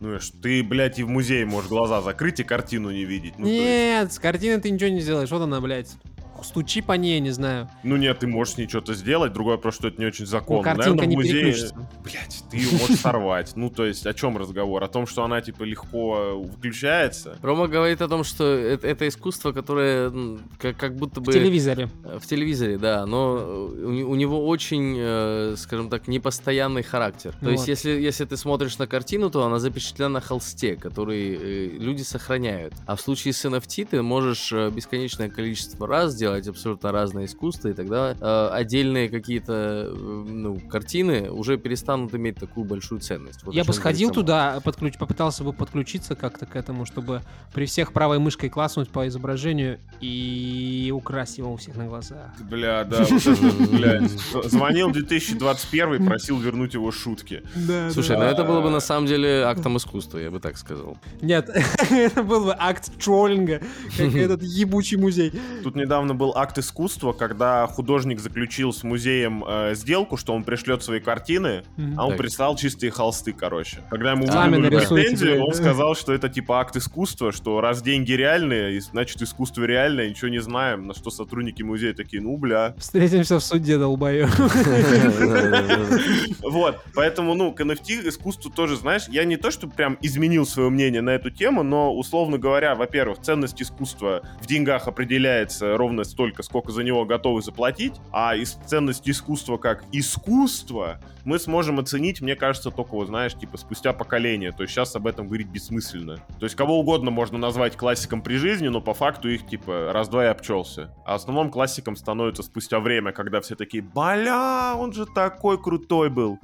[0.00, 3.34] Ну, ишь, ты, блядь, и в музее можешь глаза закрыть и картину не видеть.
[3.38, 5.30] Ну, то есть- Нет, с картиной ты ничего не сделаешь.
[5.30, 5.96] Вот она, блядь.
[6.42, 7.68] Стучи по ней, не знаю.
[7.82, 10.58] ну нет, ты можешь ничего-то сделать, другой вопрос, что это не очень законно.
[10.58, 11.70] Ну, картинка Наверное, в музее...
[12.04, 13.52] Блять, ты ее можешь сорвать.
[13.56, 14.82] Ну, то есть, о чем разговор?
[14.82, 17.38] О том, что она, типа, легко включается?
[17.42, 20.12] Рома говорит о том, что это, это искусство, которое
[20.58, 21.30] как, как будто бы...
[21.32, 21.88] В телевизоре.
[22.04, 27.34] Э, В телевизоре, да, но э, у, у него очень, э, скажем так, непостоянный характер.
[27.40, 27.68] То есть, Вот.
[27.68, 32.74] если, если ты смотришь на картину, то она запечатлена на холсте, который э, люди сохраняют.
[32.86, 37.68] А в случае с NFT ты можешь э, бесконечное количество раз делать абсолютно разное искусство,
[37.68, 43.42] и тогда э, отдельные какие-то э, ну, картины уже перестанут иметь такую большую ценность.
[43.44, 44.98] Вот я бы сходил туда, подключ...
[44.98, 50.92] попытался бы подключиться как-то к этому, чтобы при всех правой мышкой класснуть по изображению и
[50.94, 52.30] украсть его у всех на глазах.
[52.40, 54.10] Бля, да, вот это, блядь.
[54.44, 57.42] Звонил 2021, просил вернуть его шутки.
[57.54, 60.96] Да, Слушай, ну это было бы на самом деле актом искусства, я бы так сказал.
[61.20, 61.48] Нет,
[61.90, 63.60] это был бы акт троллинга,
[63.96, 65.32] как этот ебучий музей.
[65.62, 70.82] Тут недавно был акт искусства, когда художник заключил с музеем э, сделку, что он пришлет
[70.82, 72.00] свои картины, Мгм.
[72.00, 72.18] а он Так.
[72.18, 73.78] прислал чистые холсты, короче.
[73.90, 78.12] Когда ему Сами выдвинули претензию, он сказал, что это типа акт искусства, что раз деньги
[78.12, 80.86] реальные, значит искусство реальное, ничего не знаем.
[80.86, 82.74] На что сотрудники музея такие, ну бля.
[82.78, 84.28] Встретимся в суде, долбою.
[86.42, 90.70] Вот, поэтому, ну, к NFT искусству тоже, знаешь, я не то, что прям изменил свое
[90.70, 96.42] мнение на эту тему, но, условно говоря, во-первых, ценность искусства в деньгах определяется ровно столько,
[96.42, 102.36] сколько за него готовы заплатить, а из ценность искусства как искусство мы сможем оценить, мне
[102.36, 104.52] кажется, только, вот, знаешь, типа спустя поколение.
[104.52, 106.16] То есть сейчас об этом говорить бессмысленно.
[106.38, 110.26] То есть кого угодно можно назвать классиком при жизни, но по факту их, типа, раз-два
[110.26, 110.94] и обчелся.
[111.04, 116.38] А основном классиком становится спустя время, когда все такие, бля, он же такой крутой был.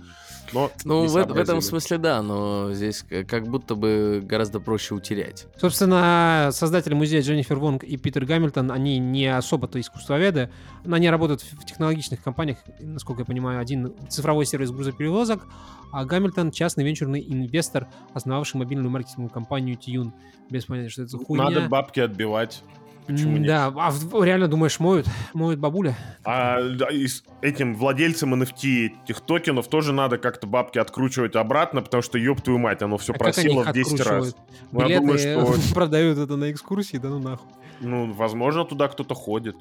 [0.52, 4.94] Но Ну, не в, в этом смысле да, но здесь как будто бы гораздо проще
[4.94, 5.46] утерять.
[5.58, 10.50] Собственно, создатели музея Дженнифер Вонг и Питер Гамильтон, они не особо-то искусствоведы,
[10.84, 15.46] но они работают в технологичных компаниях, насколько я понимаю, один цифровой сервис грузоперевозок,
[15.92, 20.12] а Гамильтон частный венчурный инвестор, основавший мобильную маркетинговую компанию Tune.
[20.50, 21.44] Без понятия, что это за хуйня.
[21.44, 22.62] Надо бабки отбивать.
[23.06, 23.46] Почему нет?
[23.46, 23.92] Да, а
[24.24, 25.06] реально думаешь, моют?
[25.34, 25.96] Моют бабуля?
[26.24, 26.58] А
[27.40, 32.58] этим владельцам NFT этих токенов тоже надо как-то бабки откручивать обратно, потому что, ёб твою
[32.58, 34.36] мать, оно все А их в 10 раз.
[34.70, 37.48] Ну, я думаю, что, продают это на экскурсии, да ну нахуй.
[37.80, 39.56] ну, возможно, туда кто-то ходит.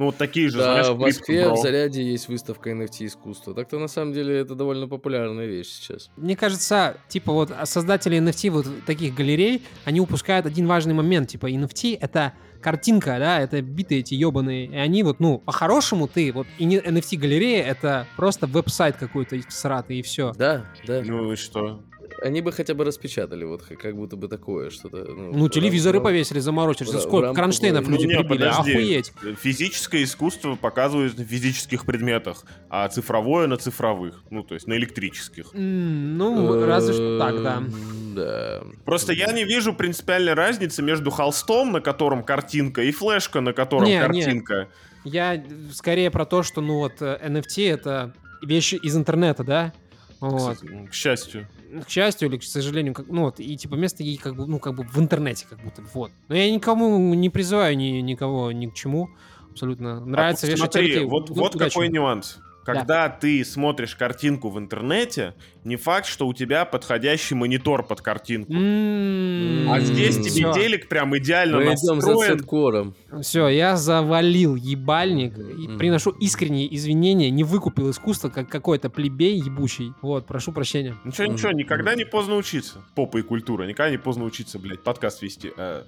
[0.00, 1.56] Ну, вот такие же, Да, знаешь, в Москве крипто-бро.
[1.56, 3.52] в Заряде есть выставка NFT искусства.
[3.52, 6.10] Так-то на самом деле это довольно популярная вещь сейчас.
[6.16, 11.28] Мне кажется, типа вот создатели NFT вот таких галерей, они упускают один важный момент.
[11.28, 12.32] Типа NFT— это
[12.62, 14.68] картинка, да, это биты эти ебаные.
[14.68, 19.98] И они вот, ну, по-хорошему ты, вот и не NFT-галерея— это просто веб-сайт какой-то сратый,
[19.98, 20.32] и все.
[20.32, 21.02] Да, да.
[21.04, 21.82] Ну и что?
[22.22, 25.04] Они бы хотя бы распечатали, вот как будто бы такое что-то.
[25.08, 26.92] Ну, телевизоры в- повесили, заморочились.
[26.92, 28.72] в Сколько кронштейнов люди Ну, не, прибили, подожди.
[28.72, 29.12] охуеть.
[29.40, 34.22] Физическое искусство показывают на физических предметах, а цифровое на цифровых.
[34.30, 35.46] Ну, то есть на электрических.
[35.54, 37.56] Ну, разве что так, да.
[37.58, 38.62] Эм, Да.
[38.84, 43.84] Просто я не вижу принципиальной разницы между холстом, на котором картинка, и флешка, на котором
[43.84, 44.00] Не, не.
[44.00, 44.68] картинка.
[45.04, 45.40] Я э,
[45.72, 49.72] скорее про то, что, ну, вот э, NFT— это вещи из интернета, да?
[50.20, 50.58] Вот.
[50.90, 51.48] К счастью.
[51.84, 54.58] к счастью или к сожалению, как, ну вот, и типа место ей как бы, ну,
[54.58, 56.12] как бы в интернете, как будто, вот.
[56.28, 59.10] Но я никому не призываю ни, никого ни к чему.
[59.50, 60.00] Абсолютно.
[60.00, 61.70] Нравится А вешать смотри, вот, ну, вот удачи.
[61.70, 62.38] какой нюанс.
[62.64, 68.52] Когда ты смотришь картинку в интернете, не факт, что у тебя подходящий монитор под картинку.
[68.52, 70.52] М, А здесь тебе всё.
[70.52, 72.94] телек прям идеально Мы идем за настроен.
[73.22, 75.78] Все, я завалил ебальник и Мгм.
[75.78, 79.92] приношу искренние извинения, не выкупил искусство, как какой-то плебей ебучий.
[80.02, 80.96] Вот, прошу прощения.
[81.04, 81.34] Ничего, Мгм.
[81.36, 82.84] ничего, никогда не поздно учиться.
[82.94, 83.64] Попа и культура.
[83.64, 85.52] Никогда не поздно учиться, блядь, подкаст вести.
[85.56, 85.84] А,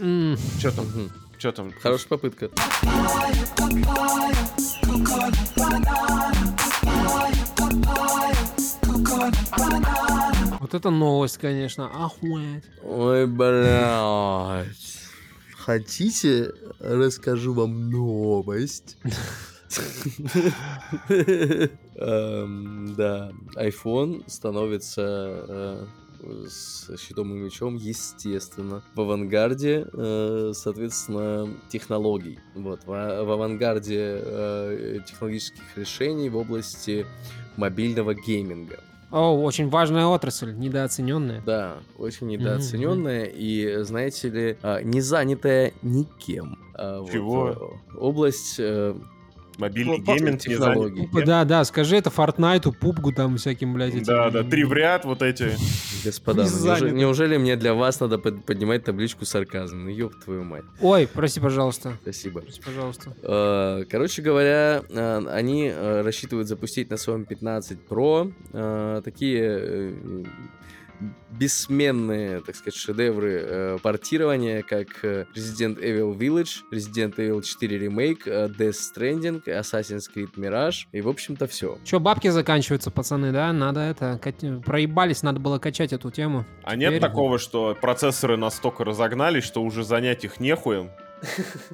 [0.00, 0.86] М, Че там?
[0.86, 1.10] Мгм.
[1.42, 1.72] Че там?
[1.82, 2.50] Хорошая попытка.
[10.60, 12.62] Вот это новость, конечно, охуеть.
[12.84, 14.68] Ой, блядь.
[15.56, 18.98] Хотите, расскажу вам новость?
[21.96, 25.02] Эм, Да, iPhone становится
[25.48, 25.86] э,
[26.48, 32.38] с щитом и мечом, естественно, в авангарде, э, соответственно, технологий.
[32.54, 37.06] Вот, в, в авангарде э, технологических решений в области
[37.56, 38.78] мобильного гейминга.
[39.12, 41.42] О, очень важная отрасль, недооцененная.
[41.44, 46.58] Да, очень недооцененная и, знаете ли, а, не занятая никем.
[46.74, 47.50] А, вот, Чего?
[47.50, 48.94] э, область э,
[49.58, 51.08] Мобильный по- гейминг не технологий.
[51.12, 51.26] занят.
[51.26, 54.04] Да, да, скажи это Фортнайту, пубгу там всяким, блядь, этим.
[54.04, 55.52] Да, да, три в ряд вот эти.
[56.04, 59.84] Господа, Не ну неужели, неужели мне для вас надо под- поднимать табличку сарказм?
[59.84, 60.64] Ну ёб твою мать.
[60.80, 61.96] Ой, прости, пожалуйста.
[62.02, 62.40] Спасибо.
[62.40, 63.14] Прости, пожалуйста.
[63.22, 68.32] Э, Короче говоря, э, они э, рассчитывают запустить на своем 15 Pro
[69.02, 69.94] такие
[71.30, 78.22] бессменные, так сказать, шедевры э, портирования, как э, Resident Evil Village, Resident Evil 4 Remake,
[78.26, 81.78] э, Death Stranding, Assassin's Creed Mirage и, в общем-то, все.
[81.84, 83.52] Че, бабки заканчиваются, пацаны, да?
[83.52, 84.20] Надо это...
[84.64, 86.44] Проебались, надо было качать эту тему.
[86.62, 90.90] А нет Теперь- такого, что процессоры настолько разогнались, что уже занять их нехуем?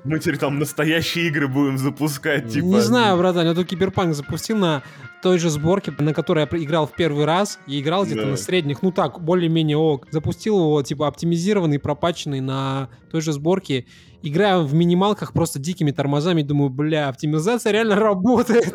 [0.05, 2.65] Мы теперь там настоящие игры будем запускать, типа...
[2.67, 4.83] Не знаю, братан, я тут Киберпанк запустил на
[5.23, 8.29] той же сборке, на которой я играл в первый раз, и играл где-то Да.
[8.29, 10.07] на средних, ну так, более-менее ок.
[10.11, 13.87] Запустил его, типа, оптимизированный, пропаченный на той же сборке.
[14.23, 18.73] Играю в минималках просто дикими тормозами, думаю, бля, оптимизация реально работает.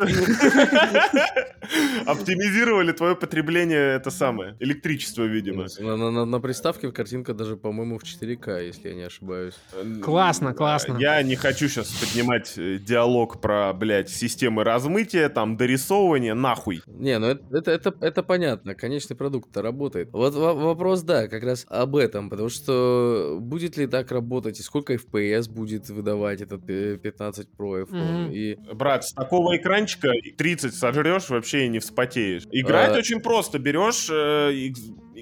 [2.06, 5.66] Оптимизировали твое потребление, это самое, электричество, видимо.
[5.78, 9.54] На, на- на- на приставке картинка даже, по-моему, в 4К, если я не ошибаюсь.
[10.02, 10.98] Классно, классно.
[10.98, 16.82] Я не хочу сейчас поднимать э, диалог про, блядь, системы размытия, там, дорисовывания, нахуй.
[16.86, 20.10] Не, ну это, это, это, понятно, конечный продукт-то работает.
[20.12, 24.62] Вот во- вопрос, да, как раз об этом, потому что будет ли так работать, и
[24.62, 28.32] сколько FPS будет выдавать этот э, 15 Pro iPhone, Мгм.
[28.32, 32.44] и Брат, с такого экранчика 30 сожрешь, вообще и не вспотеешь.
[32.50, 32.98] Играть А.
[32.98, 33.58] очень просто.
[33.58, 34.52] Берешь э,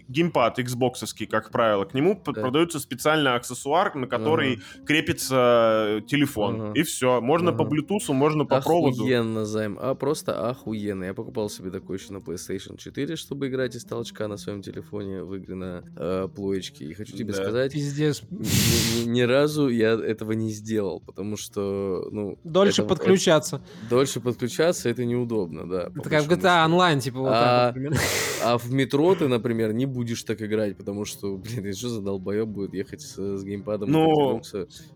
[0.08, 2.32] геймпад Xboxовский, как правило, к нему Да.
[2.32, 6.60] продается специальный аксессуар, на который крепится э, телефон.
[6.60, 6.72] Ага.
[6.74, 7.20] И все.
[7.20, 7.74] Можно по Ага.
[7.76, 9.02] Bluetooth, можно по проводу.
[9.02, 11.04] охуенно, займ, а просто охуенно.
[11.04, 15.22] Я покупал себе такой еще на PlayStation 4, чтобы играть из толчка на своем телефоне
[15.22, 16.84] в игры на э, плоечке.
[16.86, 17.42] И хочу тебе Да.
[17.42, 18.22] сказать, Пиздец.
[18.30, 22.38] ни, ни- ни разу я этого не сделал, потому что, ну...
[22.44, 23.56] Дольше это- подключаться.
[23.56, 25.90] это- дольше подключаться, это неудобно, да.
[25.90, 26.66] по Это как в GTA.
[26.66, 27.98] Online, типа, вот А, так вот примерно.
[28.44, 32.48] А в метро ты, например, не будешь так играть, потому что, блин, что за долбоеб
[32.48, 34.40] будет ехать с, с геймпадом Ну?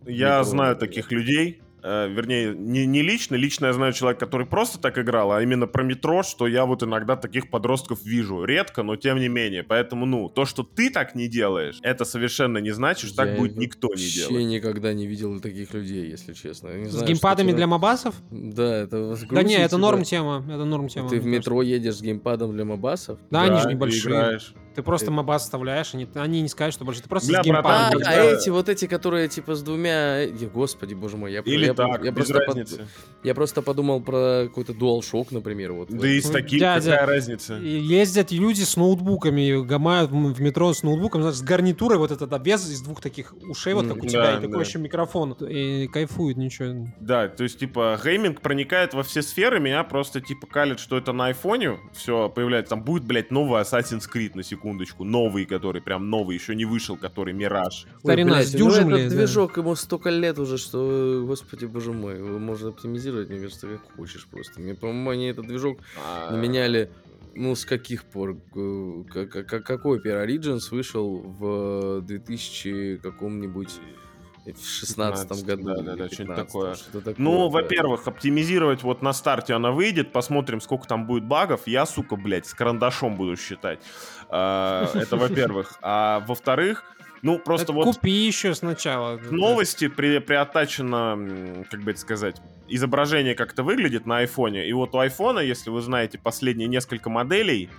[0.05, 1.63] Я знаю таких людей.
[1.87, 3.37] Э, вернее, не, не лично.
[3.37, 6.83] Лично я знаю человека, который просто так играл, а именно про метро, что я вот
[6.83, 8.45] иногда таких подростков вижу.
[8.45, 9.63] Редко, но тем не менее.
[9.63, 13.37] Поэтому, ну, то, что ты так не делаешь, это совершенно не значит, что так Я
[13.37, 14.47] будет никто не вообще делать.
[14.47, 16.69] никогда не видел таких людей, если честно.
[16.69, 18.15] Я не С знаю, геймпадами для мобасов?
[18.31, 20.45] Да, это Да не, это типа, норм тема.
[20.49, 21.09] Это норм тема.
[21.09, 23.19] Ты в метро едешь с геймпадом для мобасов?
[23.31, 24.13] Да, они же ты небольшие.
[24.15, 24.55] играешь.
[24.75, 27.01] Ты просто мобас вставляешь, они, они не скажут, что больше.
[27.03, 28.03] Ты просто Бля, с геймпадом.
[28.05, 30.25] А, а эти вот эти, которые типа с двумя...
[30.25, 32.89] э, Господи, боже мой, я, Или я, так, я без просто под- разницы.
[33.23, 35.73] я просто подумал про какой-то DualShock, например.
[35.73, 35.91] Вот.
[35.91, 37.59] Да и с таким дядя, какая разница?
[37.59, 42.33] И Ездят люди с ноутбуками, гамают в метро с ноутбуком, знаешь, с гарнитурой, вот этот
[42.33, 44.61] обвес из двух таких ушей, вот как у да, тебя, и такой да.
[44.61, 45.33] еще микрофон.
[45.33, 46.89] И кайфует, ничего.
[47.01, 51.13] Да, то есть, типа, гейминг проникает во все сферы, меня просто, типа, калят, что это
[51.13, 56.11] на айфоне, все появляется, там будет, блядь, новый Assassin's Creed, на секундочку, новый, который прям
[56.11, 57.87] новый, еще не вышел, который Мираж.
[57.97, 59.03] Ой, Старина, блядь, сдюжим ну ли?
[59.03, 59.19] этот да?
[59.19, 63.97] движок, ему столько лет уже, что, господи, боже мой, его можно оптимизировать, мне кажется, как
[63.97, 64.61] хочешь просто.
[64.61, 66.91] Мне, по-моему, они этот движок А, наменяли,
[67.35, 68.37] ну, с каких пор?
[68.55, 73.79] Г- к- к- Какой Pyro Origins вышел в 2000 каком-нибудь
[74.47, 75.65] в 16 15, году?
[75.65, 76.75] да, да, да, что-нибудь 15-м, такое.
[76.77, 77.53] что-то такое, Ну, да.
[77.55, 81.63] во-первых, оптимизировать вот на старте она выйдет, посмотрим, сколько там будет багов.
[81.67, 83.81] Я, сука, блядь, с карандашом буду считать.
[84.29, 85.77] А, Это во-первых.
[85.83, 86.85] А во-вторых,
[87.23, 89.17] ну, просто Так вот Купи еще сначала.
[89.17, 92.37] к новости при, приотачено, как бы это сказать,
[92.69, 94.69] изображение как-то выглядит на айфоне.
[94.69, 97.71] И вот у айфона, если вы знаете последние несколько моделей,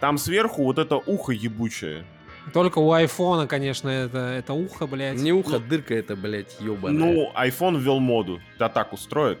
[0.00, 2.04] там сверху вот это ухо ебучее.
[2.52, 5.16] Только у айфона, конечно, это, это ухо, блядь.
[5.16, 6.98] Не ухо, дырка это, блядь, ебаная.
[6.98, 8.40] Ну, iPhone ввел моду.
[8.58, 9.38] Да так устроит.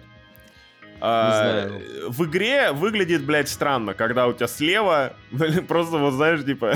[1.04, 1.82] А, знаю.
[2.10, 5.14] В игре выглядит, блядь, странно, когда у тебя слева
[5.68, 6.74] просто вот знаешь, типа...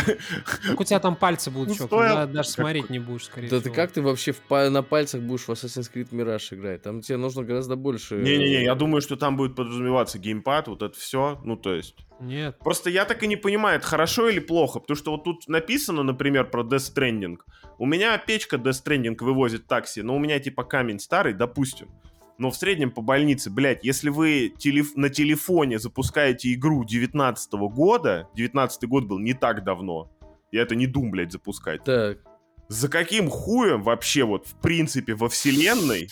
[0.66, 3.26] Как у тебя там пальцы будут, Ну, чё, стоя- да, даже как- смотреть не будешь,
[3.26, 3.74] скорее Да ты всего.
[3.76, 6.82] как ты вообще в на пальцах будешь в Assassin's Creed Mirage играть?
[6.82, 8.16] Там тебе нужно гораздо больше...
[8.16, 11.40] Не-не-не, я думаю, что там будет подразумеваться геймпад, вот это все.
[11.44, 11.94] Ну, то есть...
[12.18, 12.58] Нет.
[12.58, 14.80] Просто я так и не понимаю, это хорошо или плохо.
[14.80, 17.36] Потому что вот тут написано, например, про Death Stranding.
[17.78, 21.88] У меня печка Death Stranding вывозит такси, но у меня типа камень старый, допустим.
[22.38, 28.28] Но в среднем по больнице, блядь, если вы телеф- на телефоне запускаете игру 19 года,
[28.34, 30.10] 19 год был не так давно,
[30.52, 31.82] я это не дум, блядь, запускать.
[31.84, 32.18] Так,
[32.68, 36.08] За каким хуем вообще вот в принципе во вселенной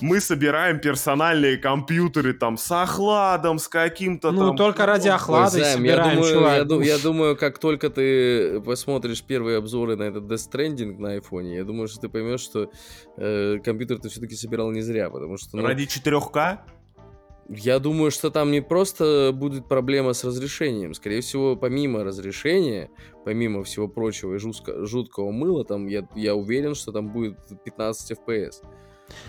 [0.00, 4.56] мы собираем персональные компьютеры там с охладом, с каким-то Ну, там...
[4.56, 6.56] только ради Ой, охлады Займ, я думаю, чувак.
[6.56, 11.12] я, ду- я думаю, как только ты посмотришь первые обзоры на этот Death Stranding на
[11.12, 12.70] айфоне, я думаю, что ты поймешь, что
[13.16, 15.56] э, компьютер ты все-таки собирал не зря, потому что...
[15.56, 16.58] ну, Ради 4К?
[17.48, 20.94] Я думаю, что там не просто будет проблема с разрешением.
[20.94, 22.90] Скорее всего, помимо разрешения,
[23.24, 28.12] помимо всего прочего и жутко- жуткого мыла, там я, я уверен, что там будет 15
[28.12, 28.62] FPS.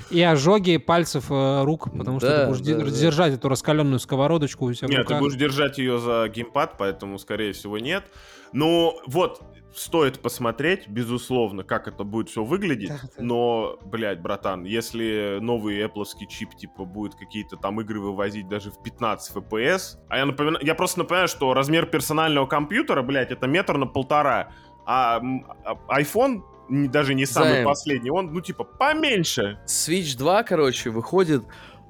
[0.09, 2.89] И ожоги пальцев э, рук, потому что Да, ты будешь да, де- да.
[2.91, 7.19] держать эту раскаленную сковородочку у себя в Нет, ты будешь держать ее за геймпад, поэтому,
[7.19, 8.05] скорее всего, нет.
[8.53, 9.41] Ну, вот,
[9.75, 12.91] стоит посмотреть, безусловно, как это будет все выглядеть.
[13.17, 18.81] Но, блядь, братан, если новый Apple чип, типа, будет какие-то там игры вывозить даже в
[18.81, 23.77] 15 FPS, а я напоминаю, я просто напоминаю, что размер персонального компьютера, блядь, это метр
[23.77, 24.51] на полтора,
[24.85, 25.21] а
[25.63, 27.65] а- iPhone даже не самый Займ.
[27.65, 29.59] последний, он, ну, типа, поменьше.
[29.67, 31.43] Switch 2, короче, выходит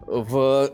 [0.08, 0.70] в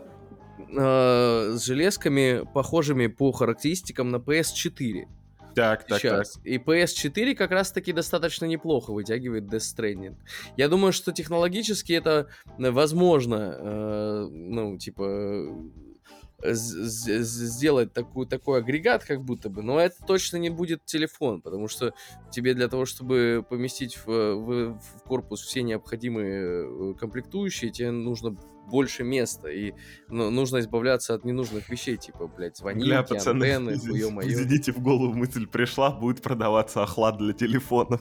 [0.74, 5.06] э, с железками, похожими по характеристикам на PS4
[5.54, 6.00] Так, так, так.
[6.00, 6.40] сейчас.
[6.44, 10.16] И PS4 как раз-таки достаточно неплохо вытягивает Death Stranding.
[10.56, 19.04] Я думаю, что технологически это э, возможно, э, ну, типа, э, сделать такую, такой агрегат,
[19.04, 21.94] как будто бы, но это точно не будет телефон, потому что
[22.30, 28.36] тебе для того, чтобы поместить в, в- в корпус все необходимые э, комплектующие, тебе нужно
[28.66, 29.72] больше места, и
[30.08, 34.28] ну, нужно избавляться от ненужных вещей, типа, блядь, звонилки, Бля, пацаны, антенны, хуё-моё.
[34.28, 38.00] извините, в голову мысль пришла, будет продаваться охлад для телефонов.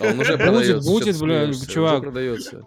[0.00, 0.90] А он уже Будет, продается.
[0.90, 1.70] будет, чё ты бля, смеешься?
[1.70, 2.00] чувак.
[2.02, 2.62] Продается.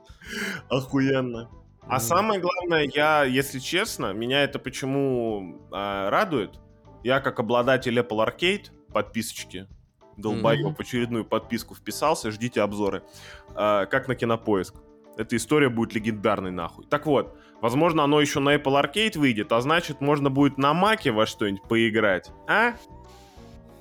[0.69, 1.49] Охуенно.
[1.87, 6.59] А самое главное, я, если честно, меня это почему а, радует.
[7.03, 9.67] Я как обладатель Apple Arcade подписочки,
[10.17, 10.75] долбоеб, Мгм.
[10.77, 13.01] очередную подписку вписался, ждите обзоры.
[13.55, 14.75] А, как на Кинопоиск.
[15.17, 16.85] Эта история будет легендарной нахуй.
[16.85, 21.11] Так вот, возможно, оно еще на Apple Arcade выйдет, а значит, можно будет на Маке
[21.11, 22.31] во что-нибудь поиграть.
[22.47, 22.73] А?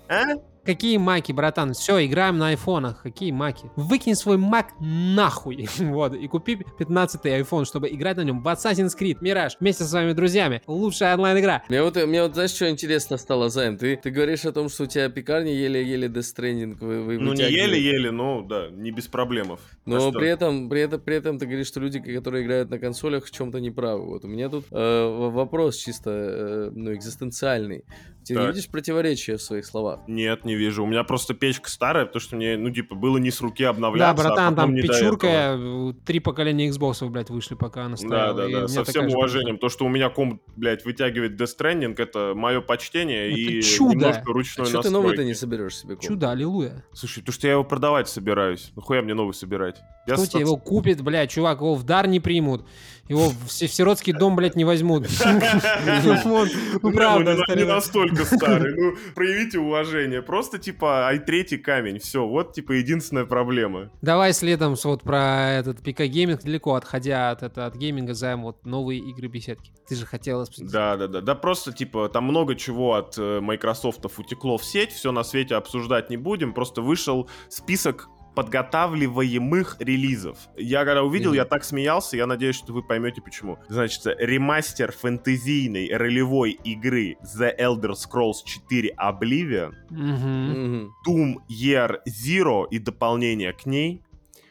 [0.09, 0.25] А?
[0.69, 1.73] Какие маки, братан?
[1.73, 3.01] Все, играем на айфонах.
[3.03, 3.71] Какие маки?
[3.77, 5.67] Выкинь свой мак нахуй.
[5.79, 6.13] вот.
[6.13, 10.13] И купи 15-й iPhone, чтобы играть на нем в Assassin's Creed Mirage вместе со своими
[10.13, 10.61] друзьями.
[10.67, 11.63] Лучшая онлайн-игра.
[11.71, 13.79] Мне вот, мне вот, знаешь, что интересно стало, Займ?
[13.79, 17.33] Ты, ты говоришь о том, что у тебя пекарни еле-еле Death Stranding вы, вы Ну,
[17.33, 19.61] не еле-еле, но да, не без проблемов.
[19.87, 23.25] Но при этом, при, этом, при этом ты говоришь, что люди, которые играют на консолях,
[23.25, 24.05] в чем-то неправы.
[24.05, 27.87] Вот у меня тут э, вопрос чисто э, ну, экзистенциальный.
[28.27, 28.55] Ты не Так.
[28.55, 30.01] видишь противоречия в своих словах?
[30.07, 30.83] Нет, не вижу.
[30.85, 33.71] У меня просто печка старая, потому что мне, ну, типа, было не с руки Да,
[33.71, 34.11] обновляться.
[34.11, 38.35] а братан, потом там печурка, три поколения Xbox, блядь, вышли, пока она Да, стояла.
[38.35, 38.49] да, да.
[38.49, 39.59] меня Со всем же уважением.
[39.59, 43.92] То, что у меня комп, блядь, вытягивает Death Stranding, это мое почтение Это и чудо.
[43.94, 44.92] немножко А ручной что ты настройки.
[44.92, 46.03] новый-то не соберешь себе комп?
[46.03, 46.85] Чудо, аллилуйя.
[46.92, 48.73] Слушай, то, что я его продавать собираюсь.
[48.77, 49.77] Нахуя мне новый собирать?
[50.07, 52.66] Я Кто с- тебе его купит, блядь, чувак, его в дар не примут.
[53.09, 55.07] Его в, в сиротский дом, блядь, не возьмут.
[55.25, 56.44] Ну,
[56.90, 58.75] Не, правда, не, настолько старый.
[58.77, 60.23] Ну, проявите уважение.
[60.23, 61.98] Просто, типа, i3 камень.
[61.98, 63.90] Все, вот, типа, единственная проблема.
[64.03, 68.64] Давай следом вот про этот ПК гейминг, далеко отходя от, это, от гейминга, займ вот
[68.64, 69.73] новые игры Bethesda.
[69.88, 70.70] Ты же хотел обсудить.
[70.70, 71.20] Да, да, да.
[71.20, 75.57] Да просто, типа, там много чего от э, Microsoft утекло в сеть, все на свете
[75.57, 76.55] обсуждать не будем.
[76.55, 80.37] Просто вышел список подготавливаемых релизов.
[80.57, 81.37] Я когда увидел, Мгм.
[81.37, 83.59] я так смеялся, я надеюсь, что вы поймете почему.
[83.68, 89.72] Значит, ремастер фэнтезийной ролевой игры The Elder Scrolls 4 Oblivion.
[89.90, 90.92] Мгм.
[91.07, 94.03] Doom Year Zero и дополнение к ней.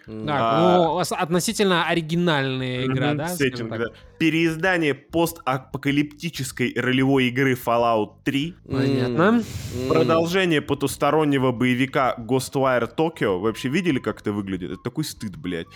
[0.06, 3.28] Так, А- ну, ос- относительно оригинальная игра, да?
[3.28, 3.80] сеттинг, так?
[3.80, 3.86] да.
[4.20, 9.44] Переиздание постапокалиптической ролевой игры Fallout 3, Понятно.
[9.88, 13.38] Продолжение потустороннего боевика Ghostwire Tokyo.
[13.38, 14.72] Вы вообще видели, как это выглядит?
[14.72, 15.68] Это такой стыд, блядь.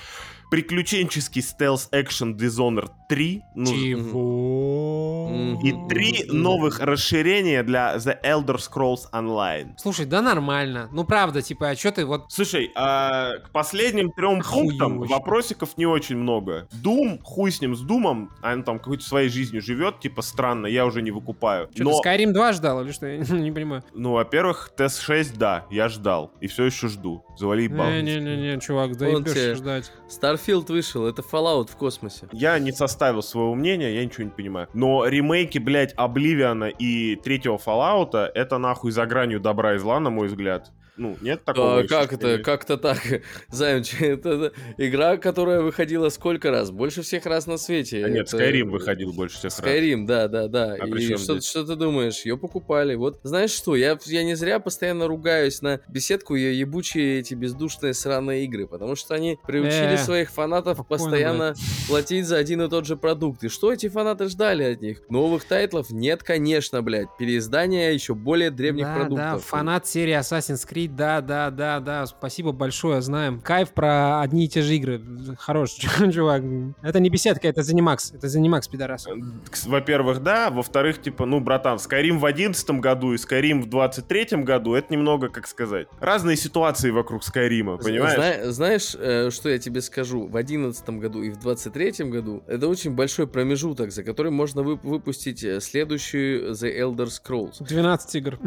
[0.50, 3.42] Приключенческий стелс-экшен Dishonored 3.
[3.56, 5.60] Ну, Чего?
[5.64, 9.70] И три новых расширения для The Elder Scrolls Online.
[9.78, 10.90] Слушай, да нормально.
[10.92, 12.26] Ну, правда, типа, а что ты вот...
[12.30, 16.68] Слушай, а к последним трем пунктам вопросиков не очень много.
[16.84, 20.68] Doom, хуй с ним, с Думом, а он там какой-то своей жизнью живет, типа странно,
[20.68, 21.70] я уже не выкупаю.
[21.74, 23.06] Что, Но, ты Skyrim 2 ждал или что?
[23.08, 23.84] Я не понимаю.
[23.94, 27.24] ну, во-первых, ТС-6, да, я ждал, и все еще жду.
[27.38, 27.90] Завали ебал.
[27.90, 29.92] Не-не-не, чувак, Он заебешься тебе- ждать.
[30.10, 32.28] Starfield вышел, это Fallout в космосе.
[32.32, 34.68] Я не составил своего мнения, я ничего не понимаю.
[34.74, 40.10] Но ремейки, блядь, Обливиана и третьего Fallout, это нахуй за гранью добра и зла, на
[40.10, 40.72] мой взгляд.
[41.02, 42.38] Ну, нет такого А, как это?
[42.38, 43.00] Как-то так.
[43.50, 46.70] Займч, это, игра, которая выходила сколько раз?
[46.70, 48.06] Больше всех раз на свете.
[48.06, 49.60] А нет, Это- Skyrim выходил больше всех раз.
[49.60, 50.76] Skyrim, да, да, да.
[50.80, 51.46] А и что, здесь?
[51.50, 52.24] что ты думаешь?
[52.24, 52.94] Ее покупали.
[52.94, 57.96] Вот знаешь что, я, я не зря постоянно ругаюсь на беседку ее ебучие эти бездушные
[57.96, 61.56] сраные игры, потому что они приучили Э, своих фанатов спокойно, постоянно
[61.88, 63.44] платить за один и тот же продукт.
[63.44, 65.02] И что эти фанаты ждали от них?
[65.10, 65.90] Новых тайтлов?
[65.90, 67.08] Нет, конечно, блядь.
[67.18, 69.34] Переиздания еще более древних да, продуктов.
[69.34, 73.40] да, фанат серии Assassin's Creed, да, да, да, да, спасибо большое, знаем.
[73.40, 75.02] Кайф про одни и те же игры.
[75.40, 75.72] Хорош,
[76.14, 76.44] чувак.
[76.82, 79.08] Это не беседка, это Zenimax, это Zenimax, пидорас.
[79.08, 80.50] Кс- Во-первых, да.
[80.50, 85.30] Во-вторых, типа, ну, братан, Skyrim в 11 году и Skyrim в 23 году, это немного,
[85.30, 88.16] как сказать, разные ситуации вокруг Скайрима, понимаешь?
[88.16, 90.28] Зна- знаешь, э, что я тебе скажу?
[90.28, 94.80] В 2011 году и в 2023 году это очень большой промежуток, за который можно вып-
[94.84, 97.64] выпустить э, следующую The Elder Scrolls.
[97.66, 98.40] 12 игр.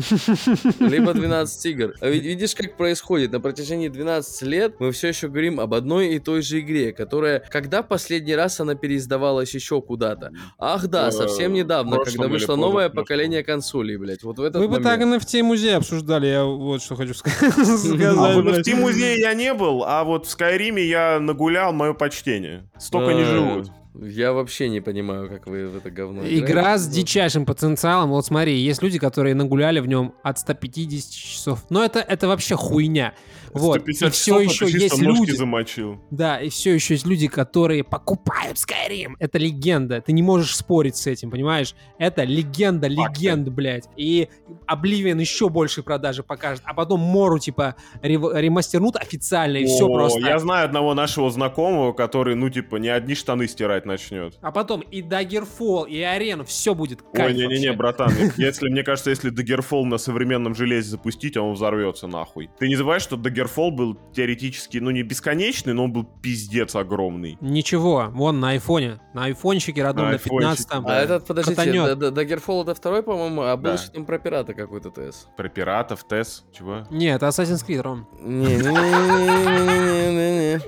[0.81, 1.95] Либо 12 игр.
[2.01, 3.33] А ведь видишь, как происходит?
[3.33, 7.41] На протяжении 12 лет мы все еще говорим об одной и той же игре, которая...
[7.51, 10.33] Когда последний раз она переиздавалась еще куда-то?
[10.59, 14.23] Ах да, Э, совсем недавно, в когда вышло новое поколение консолей, блядь.
[14.23, 15.01] Вот в этот Вы бы так.
[15.01, 17.55] NFT музей обсуждали, я вот что хочу А сказать.
[17.57, 18.67] в блядь.
[18.69, 22.69] NFT музее я не был, а вот в Скайриме я нагулял мое почтение.
[22.79, 23.71] Столько не А, живут.
[23.95, 28.11] Я вообще не понимаю, как вы в это говно Игра играете, с но- дичайшим потенциалом.
[28.11, 31.65] Вот смотри, есть люди, которые нагуляли в нем от 150 часов.
[31.71, 33.15] Но это, это вообще хуйня.
[33.55, 33.89] Вот.
[33.89, 35.31] И 150 все часов еще есть люди.
[35.31, 36.01] замочил.
[36.11, 39.15] Да, и все еще есть люди, которые покупают Skyrim.
[39.21, 40.01] Это легенда.
[40.01, 41.75] Ты не можешь спорить с этим, понимаешь?
[41.99, 43.21] Это легенда, Факты.
[43.21, 43.89] легенд, блядь.
[43.97, 44.29] И
[44.67, 46.63] Обливион еще больше продажи покажет.
[46.65, 50.21] А потом Мору, типа, ремастернут официально, и все О, просто.
[50.21, 54.37] Я знаю одного нашего знакомого, который, ну, типа, не одни штаны стирать начнет.
[54.43, 59.33] А потом и Daggerfall, и Арену, все будет Ой, не-не-не, братан, если, мне кажется, если
[59.33, 62.51] Daggerfall на современном железе запустить, он взорвется нахуй.
[62.59, 67.37] Ты не забываешь, что Daggerfall был теоретически, ну, не бесконечный, но он был пиздец огромный.
[67.41, 69.01] Ничего, вон на айфоне.
[69.15, 70.87] На айфончике родном На на айфончике, 15 там.
[70.87, 71.99] А этот, подождите, Катанет.
[71.99, 73.73] Д- Д- Daggerfall это второй, по-моему, а был Да.
[73.75, 75.29] еще там про пирата какой-то ТС.
[75.37, 76.87] Про пиратов, ТЭС, чего?
[76.91, 78.07] Нет, это Assassin's Creed, Ром.
[78.21, 80.61] Не-не-не-не-не-не.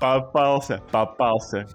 [0.00, 1.68] Попался, попался.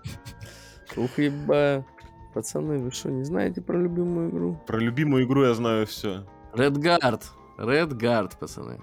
[0.96, 1.86] Ух, еба.
[2.34, 4.60] Пацаны, вы что, не знаете про любимую игру?
[4.68, 6.26] Про любимую игру я знаю все.
[6.54, 7.22] Redguard.
[7.58, 8.80] Redguard, пацаны.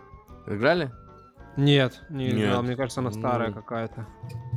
[0.47, 0.91] Играли?
[1.57, 2.35] Нет, не Нет.
[2.49, 2.63] играл.
[2.63, 3.55] Мне кажется, она старая Ну.
[3.55, 4.07] какая-то.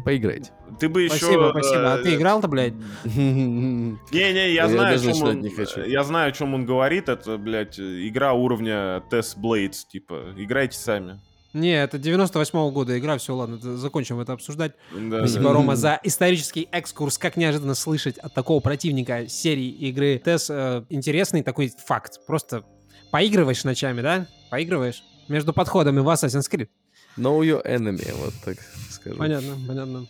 [0.03, 0.51] Поиграйте.
[0.79, 1.17] Ты бы еще...
[1.17, 1.93] Спасибо, спасибо.
[1.93, 2.73] А ты играл-то, блядь?
[3.05, 5.45] Не-не, я Я знаю, о чем он...
[5.85, 7.09] Я знаю, о чем он говорит.
[7.09, 10.33] Это, блядь, игра уровня Test Blades, типа.
[10.37, 11.19] Играйте сами.
[11.53, 14.73] Не, это 98 года игра, все, ладно, закончим это обсуждать.
[14.91, 15.53] Да, Спасибо, да.
[15.53, 17.17] Рома, за исторический экскурс.
[17.17, 22.19] Как неожиданно слышать от такого противника серии игры ТЭС э, интересный такой факт.
[22.27, 22.63] Просто
[23.11, 24.27] поигрываешь ночами, да?
[24.51, 25.03] Поигрываешь?
[25.29, 26.67] Между подходами в Assassin's Creed.
[27.18, 28.57] Know your enemy, вот так
[28.91, 29.18] скажу.
[29.18, 30.07] Понятно, понятно.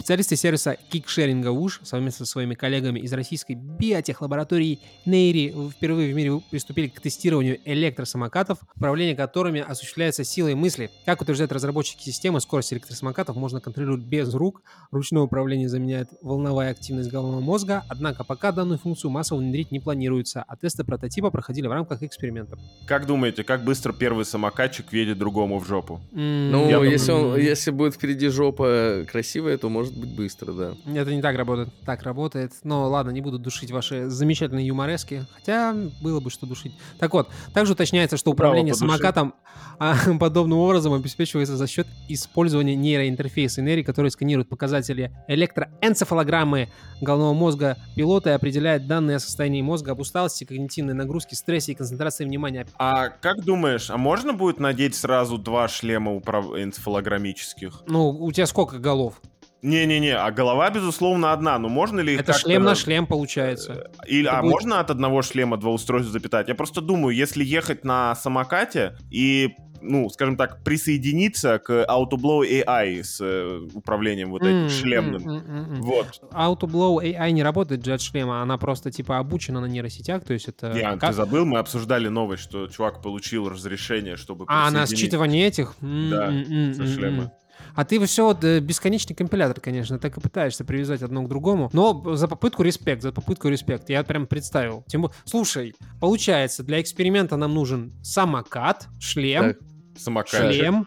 [0.00, 6.40] Специалисты сервиса кикшеринга УШ совместно со своими коллегами из российской биотехлаборатории Нейри впервые в мире
[6.50, 10.90] приступили к тестированию электросамокатов, управление которыми осуществляется силой мысли.
[11.04, 14.62] Как утверждают разработчики системы, скорость электросамокатов можно контролировать без рук.
[14.90, 20.42] Ручное управление заменяет волновая активность головного мозга, однако пока данную функцию массово внедрить не планируется,
[20.48, 22.58] а тесты прототипа проходили в рамках экспериментов.
[22.86, 26.00] Как думаете, как быстро первый самокатчик едет другому в жопу?
[26.12, 30.74] Ну, Я думаю, если, он, если будет впереди жопа красивая, то может быть быстро, да.
[30.86, 31.68] Это не так работает.
[31.84, 32.52] Так работает.
[32.64, 35.26] Но ладно, не буду душить ваши замечательные юморески.
[35.34, 36.72] Хотя было бы что душить.
[36.98, 38.90] Так вот, также уточняется, что управление подуши.
[38.92, 39.34] самокатом
[39.78, 46.68] а, подобным образом обеспечивается за счет использования нейроинтерфейса Нейри, который сканирует показатели электроэнцефалограммы
[47.00, 51.74] головного мозга пилота и определяет данные о состоянии мозга, об усталости, когнитивной нагрузке, стрессе и
[51.74, 52.66] концентрации внимания.
[52.78, 56.46] А как думаешь, а можно будет надеть сразу два шлема управ...
[56.46, 57.82] энцефалограммических?
[57.86, 59.20] Ну, у тебя сколько голов?
[59.62, 61.58] Не-не-не, а голова, безусловно, одна.
[61.58, 63.90] Но можно ли Это шлем на шлем получается.
[64.06, 66.48] Или, Это а будет- можно от одного шлема два устройства запитать?
[66.48, 69.50] Я просто думаю, если ехать на самокате и,
[69.82, 75.28] ну, скажем так, присоединиться к AutoBlow AI с э, управлением вот этим М, шлемным.
[75.28, 75.82] м, м.
[75.82, 76.06] Вот.
[76.32, 80.48] AutoBlow AI не работает же от шлема, она просто типа обучена на нейросетях, то есть
[80.48, 80.72] это...
[80.72, 85.46] Ян, как- ты забыл, мы обсуждали новость, что чувак получил разрешение, чтобы А, на считывание
[85.46, 85.74] этих?
[85.82, 87.32] М, Да, м, со шлема.
[87.74, 91.70] А ты все вот э, бесконечный компилятор, конечно, так и пытаешься привязать одно к другому.
[91.72, 93.88] Но за попытку респект, за попытку респект.
[93.90, 94.84] Я прям представил.
[94.88, 99.58] Тем более, слушай, получается, для эксперимента нам нужен самокат, шлем, Так,
[99.98, 100.52] Самокатчик.
[100.54, 100.86] шлем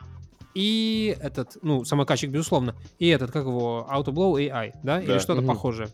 [0.53, 5.01] и этот, ну, самокатчик, безусловно, и этот, как его, AutoBlow AI, да?
[5.01, 5.19] Или Да.
[5.19, 5.47] что-то Мгм.
[5.49, 5.89] похожее.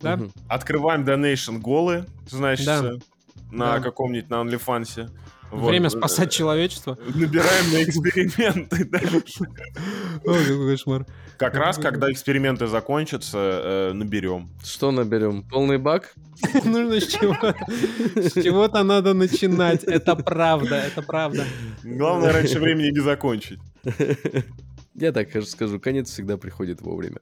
[0.00, 0.16] Да?
[0.16, 0.32] мгм.
[0.48, 2.84] Открываем Donation голы, значит, Да.
[2.84, 2.98] э,
[3.52, 3.80] на Да.
[3.80, 5.10] каком-нибудь на OnlyFans.
[5.50, 5.68] Вот.
[5.68, 6.98] Время спасать человечество.
[7.14, 8.88] Набираем на эксперименты.
[10.24, 11.06] Ой, какой кошмар.
[11.36, 14.50] Как раз, когда эксперименты закончатся, э, наберем.
[14.62, 15.42] Что наберем?
[15.48, 16.14] Полный бак?
[16.64, 17.54] Нужно с чего-то.
[18.16, 19.84] С чего-то надо начинать.
[19.84, 21.44] Это правда, это правда.
[21.82, 23.58] Главное, раньше времени не закончить.
[24.94, 27.18] Я так скажу, конец всегда приходит вовремя.